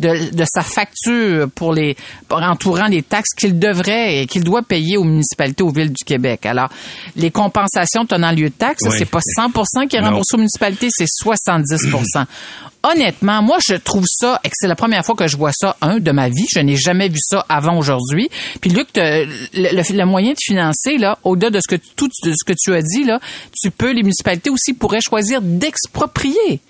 de, 0.00 0.34
de 0.34 0.44
sa 0.52 0.62
facture 0.62 1.48
pour 1.54 1.72
les 1.72 1.96
pour 2.28 2.42
entourant 2.42 2.86
les 2.86 3.02
taxes 3.02 3.34
qu'il 3.36 3.58
devrait 3.58 4.22
et 4.22 4.26
qu'il 4.26 4.42
doit 4.42 4.62
payer 4.62 4.96
aux 4.96 5.04
municipalités, 5.04 5.62
aux 5.62 5.70
villes 5.72 5.92
du 5.92 6.04
Québec. 6.04 6.46
Alors, 6.46 6.68
les 7.16 7.30
compensations 7.30 8.04
tenant 8.06 8.32
lieu 8.32 8.48
de 8.48 8.54
taxes, 8.54 8.82
Oui. 8.88 8.94
c'est 8.98 9.04
pas 9.10 9.20
100% 9.20 9.86
qui 9.88 9.96
est 9.96 10.00
remboursé 10.00 10.34
aux 10.34 10.38
municipalités, 10.38 10.88
c'est 10.90 11.06
70% 11.22 12.24
Honnêtement, 12.82 13.42
moi, 13.42 13.58
je 13.68 13.74
trouve 13.74 14.06
ça, 14.08 14.40
et 14.42 14.48
que 14.48 14.54
c'est 14.58 14.66
la 14.66 14.74
première 14.74 15.04
fois 15.04 15.14
que 15.14 15.28
je 15.28 15.36
vois 15.36 15.52
ça, 15.52 15.76
un, 15.82 15.98
de 15.98 16.10
ma 16.12 16.30
vie. 16.30 16.46
Je 16.50 16.60
n'ai 16.60 16.76
jamais 16.76 17.10
vu 17.10 17.18
ça 17.20 17.44
avant 17.46 17.76
aujourd'hui. 17.76 18.30
Puis, 18.62 18.70
Luc, 18.70 18.88
le, 18.96 19.26
le- 19.52 19.92
le 19.98 20.04
moyen 20.06 20.30
de 20.32 20.38
financer, 20.42 20.96
là, 20.96 21.18
au-delà 21.22 21.50
de 21.50 21.60
ce 21.60 21.68
que 21.68 21.78
tout 21.94 22.08
de 22.08 22.32
ce 22.32 22.42
que 22.42 22.54
tu 22.58 22.72
as 22.74 22.80
dit, 22.80 23.04
là, 23.04 23.20
tu 23.60 23.70
peux, 23.70 23.90
les 23.92 24.02
municipalités 24.02 24.48
aussi 24.48 24.72
pourraient 24.72 25.02
choisir 25.06 25.42
d'exproprier 25.42 26.60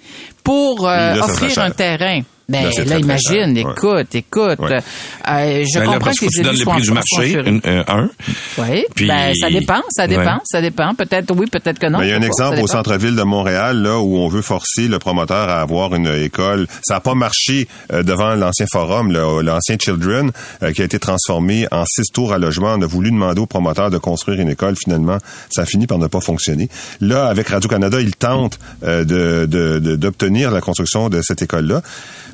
pour 0.42 0.88
euh, 0.88 1.14
Là, 1.14 1.24
offrir 1.24 1.56
un 1.60 1.70
terrain. 1.70 2.22
Ben, 2.50 2.64
Là, 2.64 2.70
là, 2.78 2.84
très, 2.84 3.00
imagine, 3.00 3.56
écoute, 3.56 4.14
écoute. 4.14 4.58
Ouais. 4.58 4.78
euh, 5.28 5.64
je 5.64 5.78
Ben 5.78 5.80
là, 5.80 5.84
comprends 5.86 5.98
parce 6.00 6.18
que 6.18 6.26
que 6.26 6.30
tu 6.30 6.38
les 6.38 6.42
donnes 6.44 6.54
élus 6.56 6.64
le 6.64 6.70
prix 6.70 6.82
du 6.82 6.90
marché, 6.90 7.32
une- 7.46 7.60
euh, 7.64 7.84
un. 7.86 8.10
Oui, 8.58 8.84
Puis- 8.94 9.06
ben, 9.06 9.32
ça 9.40 9.48
dépend, 9.50 9.80
ça 9.90 10.06
dépend, 10.08 10.22
Ouais. 10.34 10.40
ça 10.44 10.60
dépend. 10.60 10.94
Peut-être 10.94 11.32
oui, 11.36 11.46
peut-être 11.46 11.78
que 11.78 11.86
non. 11.86 11.98
Ben, 11.98 12.04
il 12.06 12.10
y 12.10 12.12
a 12.12 12.16
un 12.16 12.20
Ça 12.20 12.26
exemple 12.26 12.60
au 12.60 12.66
centre-ville 12.66 13.14
de 13.14 13.22
Montréal, 13.22 13.78
là, 13.80 13.98
où 14.00 14.16
on 14.18 14.26
veut 14.28 14.42
forcer 14.42 14.88
le 14.88 14.98
promoteur 14.98 15.48
à 15.48 15.60
avoir 15.60 15.94
une 15.94 16.08
école. 16.08 16.66
Ça 16.82 16.94
n'a 16.94 17.00
pas 17.00 17.14
marché 17.14 17.68
euh, 17.92 18.02
devant 18.02 18.34
l'ancien 18.34 18.66
forum, 18.70 19.12
là, 19.12 19.42
l'ancien 19.42 19.76
Children, 19.80 20.32
euh, 20.64 20.72
qui 20.72 20.82
a 20.82 20.84
été 20.86 20.98
transformé 20.98 21.66
en 21.70 21.84
six 21.86 22.10
tours 22.12 22.32
à 22.32 22.38
logement. 22.38 22.74
On 22.76 22.82
a 22.82 22.86
voulu 22.86 23.10
demander 23.12 23.40
au 23.40 23.46
promoteur 23.46 23.90
de 23.90 23.98
construire 23.98 24.40
une 24.40 24.48
école. 24.50 24.74
Finalement, 24.76 25.18
ça 25.50 25.62
a 25.62 25.66
fini 25.66 25.86
par 25.86 25.98
ne 25.98 26.08
pas 26.08 26.20
fonctionner. 26.20 26.68
Là, 27.00 27.26
avec 27.28 27.48
Radio-Canada, 27.48 28.00
ils 28.00 28.16
tentent 28.16 28.58
euh, 28.82 29.04
de- 29.04 29.46
de- 29.46 29.78
de- 29.78 29.96
d'obtenir 29.96 30.50
la 30.50 30.60
construction 30.60 31.08
de 31.08 31.20
cette 31.22 31.42
école-là. 31.42 31.82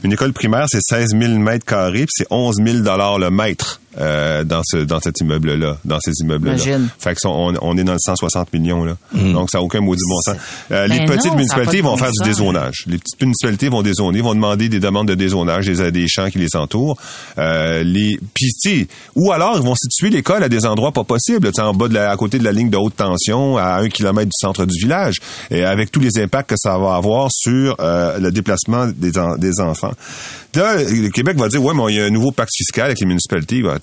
Une 0.06 0.12
école 0.12 0.32
primaire, 0.32 0.66
c'est 0.68 0.80
16 0.80 1.16
000 1.20 1.32
mètres 1.32 1.64
carrés, 1.64 2.06
puis 2.06 2.12
c'est 2.12 2.28
11 2.30 2.58
000 2.64 2.78
dollars 2.78 3.18
le 3.18 3.28
mètre 3.28 3.80
euh, 3.98 4.44
dans 4.44 4.62
ce 4.64 4.78
dans 4.78 5.00
cet 5.00 5.20
immeuble-là, 5.20 5.78
dans 5.84 5.98
ces 6.00 6.12
immeubles-là. 6.22 6.54
Imagine. 6.54 6.88
Fait 6.98 7.14
que 7.14 7.20
ça, 7.20 7.28
on, 7.28 7.54
on 7.60 7.78
est 7.78 7.84
dans 7.84 7.92
le 7.92 7.98
160 7.98 8.52
millions 8.52 8.84
là. 8.84 8.96
Donc 9.14 9.50
ça 9.50 9.58
n'a 9.58 9.64
aucun 9.64 9.80
maudit 9.80 10.02
bon 10.08 10.20
sens. 10.20 10.36
Euh, 10.70 10.86
les 10.86 10.98
Ben 10.98 11.06
petites 11.06 11.26
non, 11.26 11.32
a 11.32 11.36
municipalités 11.36 11.80
vont 11.80 11.96
faire 11.96 12.10
du 12.12 12.28
dézonage. 12.28 12.84
Les 12.86 12.98
petites 12.98 13.20
municipalités 13.20 13.68
vont 13.68 13.82
dézoner, 13.82 14.20
vont 14.20 14.34
demander 14.34 14.68
des 14.68 14.80
demandes 14.80 15.08
de 15.08 15.14
dézonage 15.14 15.66
des, 15.66 15.90
des 15.90 16.06
champs 16.08 16.28
qui 16.30 16.38
les 16.38 16.54
entourent. 16.56 16.96
Euh, 17.38 17.82
les 17.82 18.18
puis 18.34 18.52
tu 18.62 18.70
sais, 18.80 18.88
ou 19.14 19.32
alors 19.32 19.56
ils 19.56 19.62
vont 19.62 19.74
situer 19.74 20.10
l'école 20.10 20.42
à 20.42 20.48
des 20.48 20.66
endroits 20.66 20.92
pas 20.92 21.04
possibles, 21.04 21.48
tu 21.48 21.54
sais, 21.56 21.62
en 21.62 21.72
bas 21.72 21.88
de 21.88 21.94
la, 21.94 22.10
à 22.10 22.16
côté 22.16 22.38
de 22.38 22.44
la 22.44 22.52
ligne 22.52 22.70
de 22.70 22.76
haute 22.76 22.96
tension, 22.96 23.56
à 23.56 23.76
un 23.80 23.88
kilomètre 23.88 24.26
du 24.26 24.38
centre 24.40 24.64
du 24.66 24.78
village, 24.78 25.16
et 25.50 25.64
avec 25.64 25.90
tous 25.90 26.00
les 26.00 26.18
impacts 26.18 26.50
que 26.50 26.56
ça 26.58 26.76
va 26.78 26.94
avoir 26.96 27.28
sur 27.32 27.76
euh, 27.80 28.18
le 28.18 28.30
déplacement 28.32 28.86
des, 28.94 29.18
en- 29.18 29.36
des 29.36 29.60
enfants. 29.60 29.92
Là, 30.54 30.76
le 30.76 31.08
Québec 31.10 31.36
va 31.36 31.48
dire, 31.48 31.62
ouais, 31.62 31.74
mais 31.74 31.92
il 31.92 31.96
y 31.96 32.00
a 32.00 32.04
un 32.06 32.10
nouveau 32.10 32.30
pacte 32.32 32.50
fiscal 32.56 32.86
avec 32.86 32.98
les 33.00 33.06
municipalités. 33.06 33.62
Ben, 33.62 33.78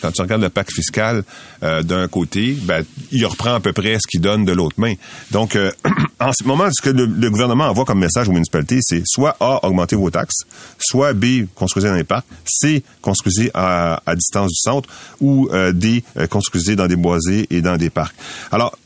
Quand 0.00 0.12
tu 0.12 0.22
regardes 0.22 0.42
le 0.42 0.48
pacte 0.48 0.72
fiscal 0.72 1.24
euh, 1.62 1.82
d'un 1.82 2.08
côté, 2.08 2.56
ben, 2.62 2.84
il 3.12 3.24
reprend 3.26 3.54
à 3.54 3.60
peu 3.60 3.72
près 3.72 3.94
ce 3.94 4.06
qu'il 4.08 4.20
donne 4.20 4.44
de 4.44 4.52
l'autre 4.52 4.76
main. 4.78 4.94
Donc, 5.30 5.56
euh, 5.56 5.70
en 6.20 6.32
ce 6.32 6.44
moment, 6.44 6.68
ce 6.72 6.82
que 6.82 6.90
le, 6.90 7.30
gouvernement 7.30 7.64
envoie 7.64 7.84
comme 7.84 8.00
message 8.00 8.28
aux 8.28 8.32
municipalités, 8.32 8.78
c'est 8.82 9.02
soit 9.04 9.36
A, 9.40 9.64
augmentez 9.64 9.96
vos 9.96 10.10
taxes, 10.10 10.44
soit 10.78 11.12
B, 11.14 11.46
construisez 11.54 11.88
dans 11.88 11.94
les 11.94 12.04
parcs, 12.04 12.26
C, 12.44 12.82
construisez 13.00 13.50
à, 13.54 14.00
distance 14.14 14.50
du 14.50 14.56
centre, 14.56 14.88
ou 15.20 15.48
euh, 15.52 15.72
D, 15.72 16.04
construisez 16.30 16.76
dans 16.76 16.86
des 16.86 16.96
boisés 16.96 17.46
et 17.50 17.60
dans 17.60 17.76
des 17.76 17.90
parcs. 17.90 18.14
Alors, 18.52 18.76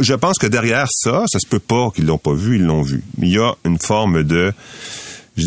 je 0.00 0.14
pense 0.14 0.38
que 0.38 0.46
derrière 0.46 0.86
ça, 0.90 1.24
ça 1.26 1.38
se 1.38 1.46
peut 1.46 1.58
pas 1.58 1.90
qu'ils 1.94 2.06
l'ont 2.06 2.18
pas 2.18 2.32
vu, 2.32 2.56
ils 2.56 2.64
l'ont 2.64 2.82
vu. 2.82 3.02
Il 3.20 3.28
y 3.28 3.38
a 3.38 3.54
une 3.64 3.78
forme 3.78 4.24
de 4.24 4.52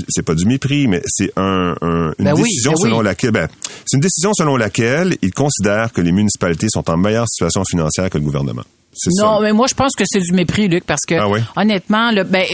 c'est 0.10 0.24
pas 0.24 0.36
du 0.36 0.46
mépris, 0.46 0.88
mais 0.88 1.02
c'est 1.08 1.32
un, 1.38 1.76
un- 1.82 2.14
une 2.20 2.26
Ben 2.26 2.34
oui, 2.36 2.44
décision 2.44 2.72
ben 2.72 2.78
oui. 2.82 2.90
selon 2.90 3.02
laquelle, 3.02 3.32
ben, 3.32 3.48
c'est 3.86 3.98
une 3.98 4.02
décision 4.02 4.34
selon 4.34 4.58
laquelle 4.58 5.16
ils 5.22 5.34
considèrent 5.34 5.92
que 5.94 6.02
les 6.02 6.12
municipalités 6.12 6.68
sont 6.70 6.90
en 6.90 6.98
meilleure 6.98 7.28
situation 7.28 7.64
financière 7.70 8.10
que 8.10 8.18
le 8.18 8.24
gouvernement. 8.24 8.64
Non, 9.20 9.38
ça. 9.38 9.40
mais 9.42 9.54
moi 9.54 9.68
je 9.70 9.74
pense 9.74 9.94
que 9.96 10.04
c'est 10.06 10.20
du 10.20 10.34
mépris, 10.34 10.68
Luc, 10.68 10.84
parce 10.86 11.02
que 11.08 11.16
Ah 11.16 11.30
oui? 11.30 11.40
honnêtement, 11.56 12.12
le, 12.12 12.24
ben, 12.24 12.46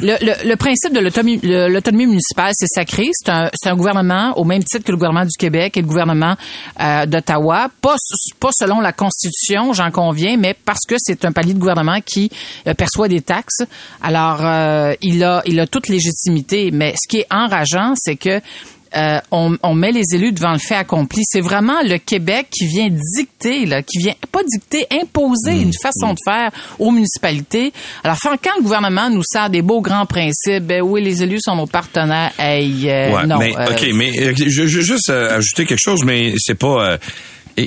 le, 0.00 0.14
le, 0.24 0.48
le 0.48 0.56
principe 0.56 0.92
de 0.92 1.00
l'autonomie, 1.00 1.40
le- 1.42 1.68
l'autonomie 1.68 2.06
municipale, 2.06 2.52
c'est 2.54 2.68
sacré. 2.68 3.08
C'est 3.12 3.30
un, 3.30 3.50
c'est 3.54 3.68
un 3.68 3.74
gouvernement 3.76 4.32
au 4.38 4.44
même 4.44 4.62
titre 4.62 4.84
que 4.84 4.92
le 4.92 4.96
gouvernement 4.96 5.24
du 5.24 5.36
Québec 5.36 5.76
et 5.76 5.80
le 5.82 5.86
gouvernement 5.88 6.36
euh, 6.80 7.06
d'Ottawa, 7.06 7.68
pas 7.82 7.96
pas 8.38 8.50
selon 8.52 8.80
la 8.80 8.92
Constitution, 8.92 9.72
j'en 9.72 9.90
conviens, 9.90 10.36
mais 10.36 10.54
parce 10.54 10.86
que 10.88 10.94
c'est 10.98 11.24
un 11.24 11.32
palier 11.32 11.54
de 11.54 11.58
gouvernement 11.58 12.00
qui 12.00 12.30
euh, 12.68 12.74
perçoit 12.74 13.08
des 13.08 13.20
taxes. 13.22 13.62
Alors 14.02 14.38
euh, 14.44 14.94
il 15.02 15.24
a 15.24 15.42
il 15.46 15.58
a 15.58 15.66
toute 15.66 15.88
légitimité, 15.88 16.70
mais 16.72 16.94
ce 16.96 17.08
qui 17.08 17.18
est 17.18 17.26
enrageant, 17.32 17.94
c'est 17.96 18.16
que 18.16 18.40
euh, 18.96 19.18
on, 19.30 19.56
on 19.62 19.74
met 19.74 19.92
les 19.92 20.14
élus 20.14 20.32
devant 20.32 20.52
le 20.52 20.58
fait 20.58 20.74
accompli. 20.74 21.22
C'est 21.24 21.40
vraiment 21.40 21.82
le 21.82 21.98
Québec 21.98 22.48
qui 22.50 22.66
vient 22.66 22.88
dicter, 23.16 23.66
là, 23.66 23.82
qui 23.82 23.98
vient 23.98 24.14
pas 24.32 24.40
dicter, 24.44 24.86
imposer 24.90 25.54
Mmh. 25.54 25.62
une 25.62 25.72
façon 25.82 26.12
de 26.14 26.18
faire 26.24 26.50
aux 26.78 26.90
municipalités. 26.90 27.72
Alors, 28.04 28.18
quand 28.22 28.36
quand 28.42 28.56
le 28.56 28.62
gouvernement 28.62 29.10
nous 29.10 29.22
sert 29.24 29.50
des 29.50 29.62
beaux 29.62 29.80
grands 29.80 30.06
principes, 30.06 30.64
ben 30.64 30.82
oui, 30.82 31.02
les 31.02 31.22
élus 31.22 31.40
sont 31.40 31.56
nos 31.56 31.66
partenaires? 31.66 32.32
Hey, 32.38 32.88
euh, 32.88 33.12
Ouais, 33.12 33.26
non. 33.26 33.38
mais 33.38 33.56
euh, 33.56 33.66
ok, 33.70 33.86
mais 33.94 34.10
euh, 34.18 34.32
je, 34.36 34.66
je 34.66 34.80
juste 34.80 35.10
ajouter 35.10 35.66
quelque 35.66 35.80
chose, 35.82 36.04
mais 36.04 36.34
c'est 36.38 36.54
pas 36.54 36.98
euh, 37.58 37.66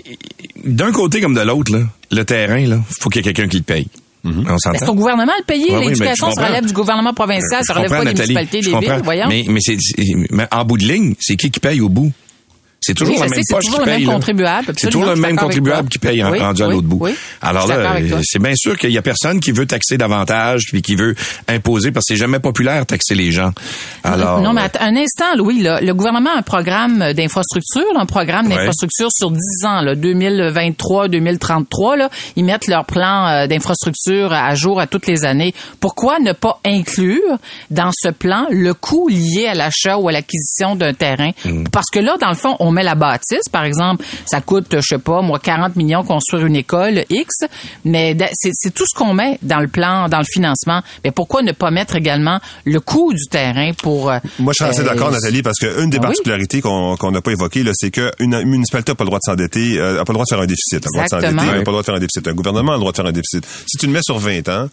d'un 0.66 0.92
côté 0.92 1.22
comme 1.22 1.34
de 1.36 1.42
l'autre 1.42 1.72
là, 1.72 1.84
le 2.12 2.24
terrain 2.26 2.66
là, 2.68 2.80
faut 3.00 3.10
qu'il 3.10 3.26
y 3.26 3.30
ait 3.30 3.34
quelqu'un 3.34 3.50
qui 3.50 3.58
le 3.58 3.64
paye. 3.64 3.88
On 4.24 4.30
ben, 4.30 4.58
s'entend. 4.58 4.78
c'est 4.80 4.90
au 4.90 4.96
gouvernement 4.96 5.32
de 5.40 5.46
payer. 5.46 5.72
Ouais, 5.72 5.78
oui, 5.78 5.88
L'éducation, 5.90 6.30
je 6.30 6.36
ça 6.36 6.48
relève 6.48 6.66
du 6.66 6.74
gouvernement 6.74 7.14
provincial, 7.14 7.62
ça 7.64 7.74
relève 7.74 7.90
pas 7.90 8.04
des 8.04 8.14
municipalités, 8.14 8.62
des 8.62 8.68
villes, 8.68 9.02
voyons. 9.04 9.28
Mais, 9.30 9.46
mais 9.48 9.60
mais 10.30 10.48
en 10.52 10.66
bout 10.66 10.78
de 10.78 10.86
ligne, 10.86 11.16
c'est 11.20 11.36
qui 11.36 11.50
qui 11.50 11.60
paye 11.60 11.80
au 11.82 11.90
bout? 11.90 12.12
C'est 12.82 12.94
toujours 12.94 13.16
Oui, 13.16 13.20
je 13.20 13.24
la 13.24 13.30
sais, 13.30 13.36
même 13.36 13.44
c'est 13.46 13.54
poche 13.56 13.66
toujours 13.66 13.80
qui 13.80 13.86
le 13.86 13.92
même 13.92 14.02
paye. 14.02 14.06
contribuable, 14.14 14.74
C'est 14.78 14.90
toujours 14.90 15.10
le 15.10 15.16
même 15.18 15.36
contribuable 15.36 15.90
qui 15.90 16.00
paye 16.00 16.24
en, 16.24 16.32
Oui, 16.32 16.40
rendu 16.40 16.64
à 16.64 16.68
oui, 16.68 16.74
l'autre 16.76 16.88
bout. 16.88 16.98
oui. 17.02 17.12
Alors 17.42 17.68
là, 17.68 17.76
euh, 17.76 18.22
c'est 18.24 18.40
bien 18.42 18.56
sûr 18.56 18.78
qu'il 18.78 18.92
y 18.92 18.98
a 18.98 19.02
personne 19.02 19.40
qui 19.40 19.52
veut 19.52 19.66
taxer 19.66 19.98
davantage 19.98 20.64
puis 20.72 20.82
qui 20.82 20.96
veut 20.96 21.16
imposer 21.48 21.92
parce 21.92 22.06
que 22.08 22.14
c'est 22.14 22.20
jamais 22.20 22.40
populaire 22.40 22.86
taxer 22.86 23.16
les 23.16 23.32
gens. 23.32 23.52
Alors 24.04 24.42
non, 24.42 24.54
mais 24.54 24.62
euh, 24.62 24.68
un 24.80 24.96
instant, 24.96 25.36
Louis. 25.36 25.62
Là, 25.62 25.82
le 25.82 25.94
gouvernement 25.94 26.32
a 26.36 26.40
un 26.40 26.42
programme 26.42 27.14
d'infrastructure, 27.14 27.84
un 27.98 28.06
programme 28.06 28.48
d'infrastructure 28.48 29.10
sur 29.12 29.32
10 29.32 29.40
ans, 29.66 29.82
là, 29.82 29.96
2023-2033. 29.96 31.98
Là, 31.98 32.10
ils 32.36 32.46
mettent 32.46 32.68
leur 32.68 32.86
plan 32.86 33.28
euh, 33.28 33.48
d'infrastructure 33.48 34.32
à 34.34 34.56
jour 34.56 34.80
à 34.80 34.88
toutes 34.88 35.08
les 35.08 35.26
années. 35.26 35.54
Pourquoi 35.80 36.20
ne 36.20 36.32
pas 36.34 36.60
inclure 36.66 37.38
dans 37.72 37.92
ce 37.94 38.10
plan 38.10 38.46
le 38.52 38.74
coût 38.74 39.08
lié 39.10 39.48
à 39.48 39.54
l'achat 39.54 39.98
ou 39.98 40.08
à 40.08 40.12
l'acquisition 40.12 40.76
d'un 40.76 40.94
terrain? 40.94 41.32
Mm. 41.46 41.66
Parce 41.72 41.88
que 41.92 42.00
là, 42.00 42.18
dans 42.20 42.30
le 42.30 42.36
fond, 42.36 42.56
on 42.60 42.69
met 42.72 42.84
la 42.84 42.96
bâtisse, 42.96 43.48
par 43.52 43.64
exemple, 43.64 44.06
ça 44.26 44.42
coûte, 44.42 44.68
je 44.76 44.82
sais 44.82 44.98
pas, 44.98 45.22
moi, 45.22 45.40
40 45.40 45.76
millions 45.76 46.04
construire 46.04 46.46
une 46.46 46.56
école 46.56 47.04
X, 47.10 47.30
mais 47.86 48.16
c'est 48.34 48.74
tout 48.74 48.86
ce 48.92 48.98
qu'on 48.98 49.14
met 49.14 49.38
dans 49.42 49.60
le 49.60 49.68
plan, 49.68 50.08
dans 50.10 50.20
le 50.20 50.26
financement. 50.26 50.82
Mais 51.04 51.12
pourquoi 51.12 51.42
ne 51.42 51.52
pas 51.52 51.72
mettre 51.72 51.96
également 51.96 52.40
le 52.66 52.80
coût 52.80 53.14
du 53.14 53.26
terrain 53.30 53.72
pour... 53.74 54.10
euh, 54.12 54.20
Moi, 54.40 54.54
je 54.58 54.64
suis 54.64 54.70
assez 54.72 54.82
euh, 54.82 54.86
d'accord, 54.86 55.12
Nathalie, 55.12 55.42
parce 55.42 55.58
qu'une 55.60 55.90
des 55.90 55.98
Ah 55.98 56.02
oui? 56.02 56.08
particularités 56.08 56.62
qu'on 56.62 57.12
n'a 57.12 57.22
pas 57.22 57.32
évoquées, 57.32 57.64
c'est 57.74 57.92
qu'une 57.92 58.44
municipalité 58.46 58.92
n'a 58.92 58.96
pas 58.96 59.04
le 59.04 59.10
droit 59.10 59.20
de 59.20 59.24
s'endetter, 59.30 59.80
euh, 59.80 59.96
n'a 59.98 60.06
pas 60.06 60.12
le 60.14 60.16
droit 60.16 60.26
de 60.26 60.30
faire 60.30 60.42
un 60.42 60.48
déficit. 60.48 60.84
Elle 60.94 61.00
a 61.00 61.04
le 61.04 61.08
droit 61.10 61.20
de 61.20 61.26
s'endetter, 61.26 61.46
n'a 61.46 61.52
pas 61.54 61.58
le 61.58 61.64
droit 61.64 61.82
de 61.82 61.86
faire 61.86 61.96
un 61.96 62.00
déficit. 62.00 62.28
Un 62.28 62.34
gouvernement 62.34 62.72
a 62.72 62.76
le 62.76 62.80
droit 62.80 62.92
de 62.92 62.98
faire 62.98 63.06
un 63.06 63.12
déficit. 63.12 63.46
Si 63.68 63.78
tu 63.78 63.86
le 63.88 63.92
mets 63.92 64.02
sur 64.04 64.18
20 64.20 64.48
ans, 64.50 64.68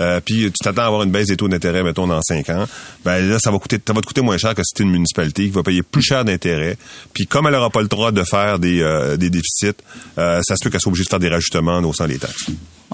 euh, 0.00 0.20
puis 0.24 0.44
tu 0.44 0.52
t'attends 0.62 0.82
à 0.82 0.86
avoir 0.86 1.02
une 1.02 1.10
baisse 1.10 1.28
des 1.28 1.36
taux 1.36 1.48
d'intérêt, 1.48 1.82
mettons, 1.82 2.06
dans 2.06 2.20
5 2.22 2.48
ans, 2.50 2.64
ben 3.04 3.26
là, 3.28 3.38
ça 3.38 3.50
va 3.50 3.58
coûter, 3.58 3.78
ça 3.86 3.92
va 3.92 4.00
te 4.00 4.06
coûter 4.06 4.20
moins 4.20 4.36
cher 4.38 4.54
que 4.54 4.62
si 4.62 4.72
c'est 4.76 4.82
une 4.82 4.90
municipalité 4.90 5.44
qui 5.44 5.50
va 5.50 5.62
payer 5.62 5.82
plus 5.82 6.02
cher 6.02 6.24
d'intérêt. 6.24 6.76
Puis 7.14 7.26
comme 7.26 7.46
elle 7.46 7.52
n'aura 7.54 7.70
pas 7.70 7.80
le 7.82 7.88
droit 7.88 8.12
de 8.12 8.22
faire 8.24 8.58
des, 8.58 8.80
euh, 8.82 9.16
des 9.16 9.30
déficits, 9.30 9.76
euh, 10.18 10.40
ça 10.42 10.56
se 10.56 10.64
peut 10.64 10.70
qu'elle 10.70 10.80
soit 10.80 10.90
obligée 10.90 11.04
de 11.04 11.08
faire 11.08 11.18
des 11.18 11.28
rajustements 11.28 11.76
en 11.76 11.84
haussant 11.84 12.06
les 12.06 12.18
taxes. 12.18 12.46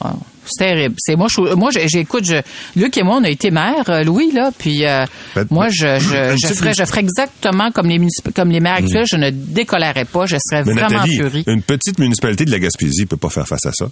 Wow. 0.02 0.18
C'est 0.46 0.64
terrible. 0.64 0.94
C'est 0.98 1.16
moi, 1.16 1.28
je, 1.30 1.54
moi, 1.54 1.70
j'écoute, 1.70 2.24
je, 2.24 2.40
Luc 2.80 2.96
et 2.96 3.02
moi, 3.02 3.18
on 3.20 3.24
a 3.24 3.28
été 3.28 3.50
maires, 3.50 3.88
euh, 3.90 4.02
Louis 4.02 4.32
là, 4.32 4.50
puis 4.56 4.86
euh, 4.86 5.04
Ben, 5.36 5.46
moi, 5.50 5.68
je, 5.68 5.98
je, 5.98 6.36
je 6.48 6.54
ferais, 6.54 6.72
je 6.72 6.84
ferais 6.84 7.00
exactement 7.00 7.70
comme 7.70 7.88
les 7.88 8.00
comme 8.34 8.50
les 8.50 8.60
maires 8.60 8.76
actuels. 8.76 9.04
Je 9.10 9.16
ne 9.16 9.30
décollerais 9.30 10.06
pas. 10.06 10.24
Je 10.26 10.36
serais 10.38 10.64
Mais 10.64 10.72
vraiment 10.72 10.88
Nathalie, 10.88 11.16
furie. 11.16 11.44
une 11.46 11.62
petite 11.62 11.98
municipalité 11.98 12.44
de 12.46 12.50
la 12.50 12.58
Gaspésie 12.58 13.06
peut 13.06 13.16
pas 13.18 13.28
faire 13.30 13.46
face 13.46 13.66
à 13.66 13.72
ça. 13.72 13.86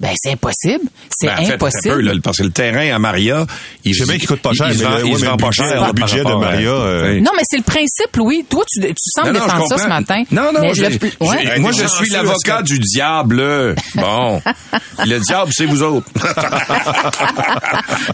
Ben, 0.00 0.10
c'est 0.16 0.32
impossible. 0.32 0.84
C'est 1.08 1.28
ben, 1.28 1.34
en 1.34 1.44
fait, 1.44 1.52
un 1.52 1.54
impossible. 1.54 1.94
peu, 1.94 2.00
là, 2.00 2.12
parce 2.22 2.38
que 2.38 2.42
le 2.42 2.50
terrain 2.50 2.94
à 2.94 2.98
Maria, 2.98 3.46
il 3.84 3.94
sais 3.94 4.04
bien 4.04 4.18
qu'il 4.18 4.26
coûte 4.26 4.40
pas 4.42 4.50
il- 4.52 4.56
cher, 4.56 4.66
il 4.72 4.78
mais 4.78 4.84
il 5.08 5.12
ouais, 5.14 5.18
se 5.20 5.24
vend 5.24 5.36
pas 5.36 5.50
cher. 5.52 5.86
le 5.86 5.92
budget 5.92 6.24
de 6.24 6.34
Maria, 6.34 6.68
euh. 6.70 7.20
Non, 7.20 7.30
mais 7.36 7.42
c'est 7.48 7.58
le 7.58 7.62
principe, 7.62 8.16
Louis. 8.16 8.44
Toi, 8.50 8.64
tu, 8.70 8.80
tu 8.80 8.94
sembles 8.98 9.28
Non, 9.28 9.34
non, 9.34 9.40
je 9.40 9.44
défendre 9.44 9.68
ça 9.68 9.78
ce 9.78 9.88
matin. 9.88 10.22
Non, 10.32 10.52
non, 10.52 10.60
Mais 10.62 10.74
je- 10.74 10.82
le- 10.82 10.98
ouais. 11.20 11.58
moi, 11.60 11.70
je 11.72 11.86
suis 11.86 12.10
l'avocat 12.10 12.62
du 12.62 12.78
diable. 12.80 13.74
Bon. 13.94 14.42
le 15.06 15.18
diable, 15.20 15.52
c'est 15.54 15.66
vous 15.66 15.82
autres. 15.82 16.06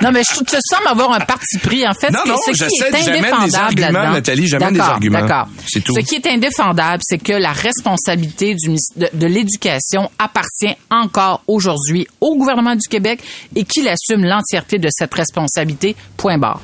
Non, 0.03 0.11
mais 0.13 0.23
je, 0.23 0.39
tu 0.45 0.57
sembles 0.61 0.89
avoir 0.89 1.13
un 1.13 1.21
parti 1.21 1.59
pris. 1.59 1.87
En 1.87 1.95
fait, 1.95 2.11
Non, 2.11 2.19
ce 2.21 2.25
qui- 2.25 2.29
non, 2.31 2.37
ce 2.47 2.51
qui 2.51 2.57
j'essaie 2.59 3.05
j'amène 3.05 3.13
des 3.13 3.19
indéfendable 3.29 3.55
arguments, 3.85 4.13
Nathalie, 4.13 4.47
j'amène 4.49 4.75
des 4.75 4.81
arguments. 4.81 5.21
D'accord. 5.21 5.49
C'est 5.67 5.81
tout. 5.83 5.95
Ce 5.95 6.01
qui 6.01 6.17
est 6.17 6.27
indéfendable, 6.27 7.03
c'est 7.07 7.19
que 7.19 7.33
la 7.33 7.53
responsabilité 7.53 8.55
de, 8.97 9.27
l'éducation 9.27 10.11
appartient 10.19 10.75
encore 10.91 11.43
aujourd'hui 11.73 12.07
au 12.21 12.37
gouvernement 12.37 12.75
du 12.77 12.87
Québec 12.89 13.21
et 13.55 13.65
qu'il 13.65 13.89
assume 13.89 14.25
l'entièreté 14.25 14.79
de 14.79 14.89
cette 14.91 15.15
responsabilité. 15.15 15.97
Point 16.17 16.39
barre. 16.39 16.61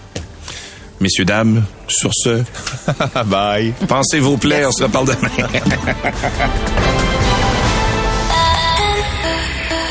Messieurs, 1.00 1.24
dames, 1.26 1.64
sur 1.88 2.10
ce, 2.14 2.42
Bye. 3.26 3.74
pensez 3.86 4.18
vos 4.18 4.36
plaies, 4.38 4.64
on 4.64 4.72
se 4.72 4.82
reparle 4.84 5.08
demain. 5.08 5.28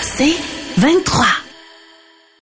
C'est 0.01 0.35
23. 0.77 1.44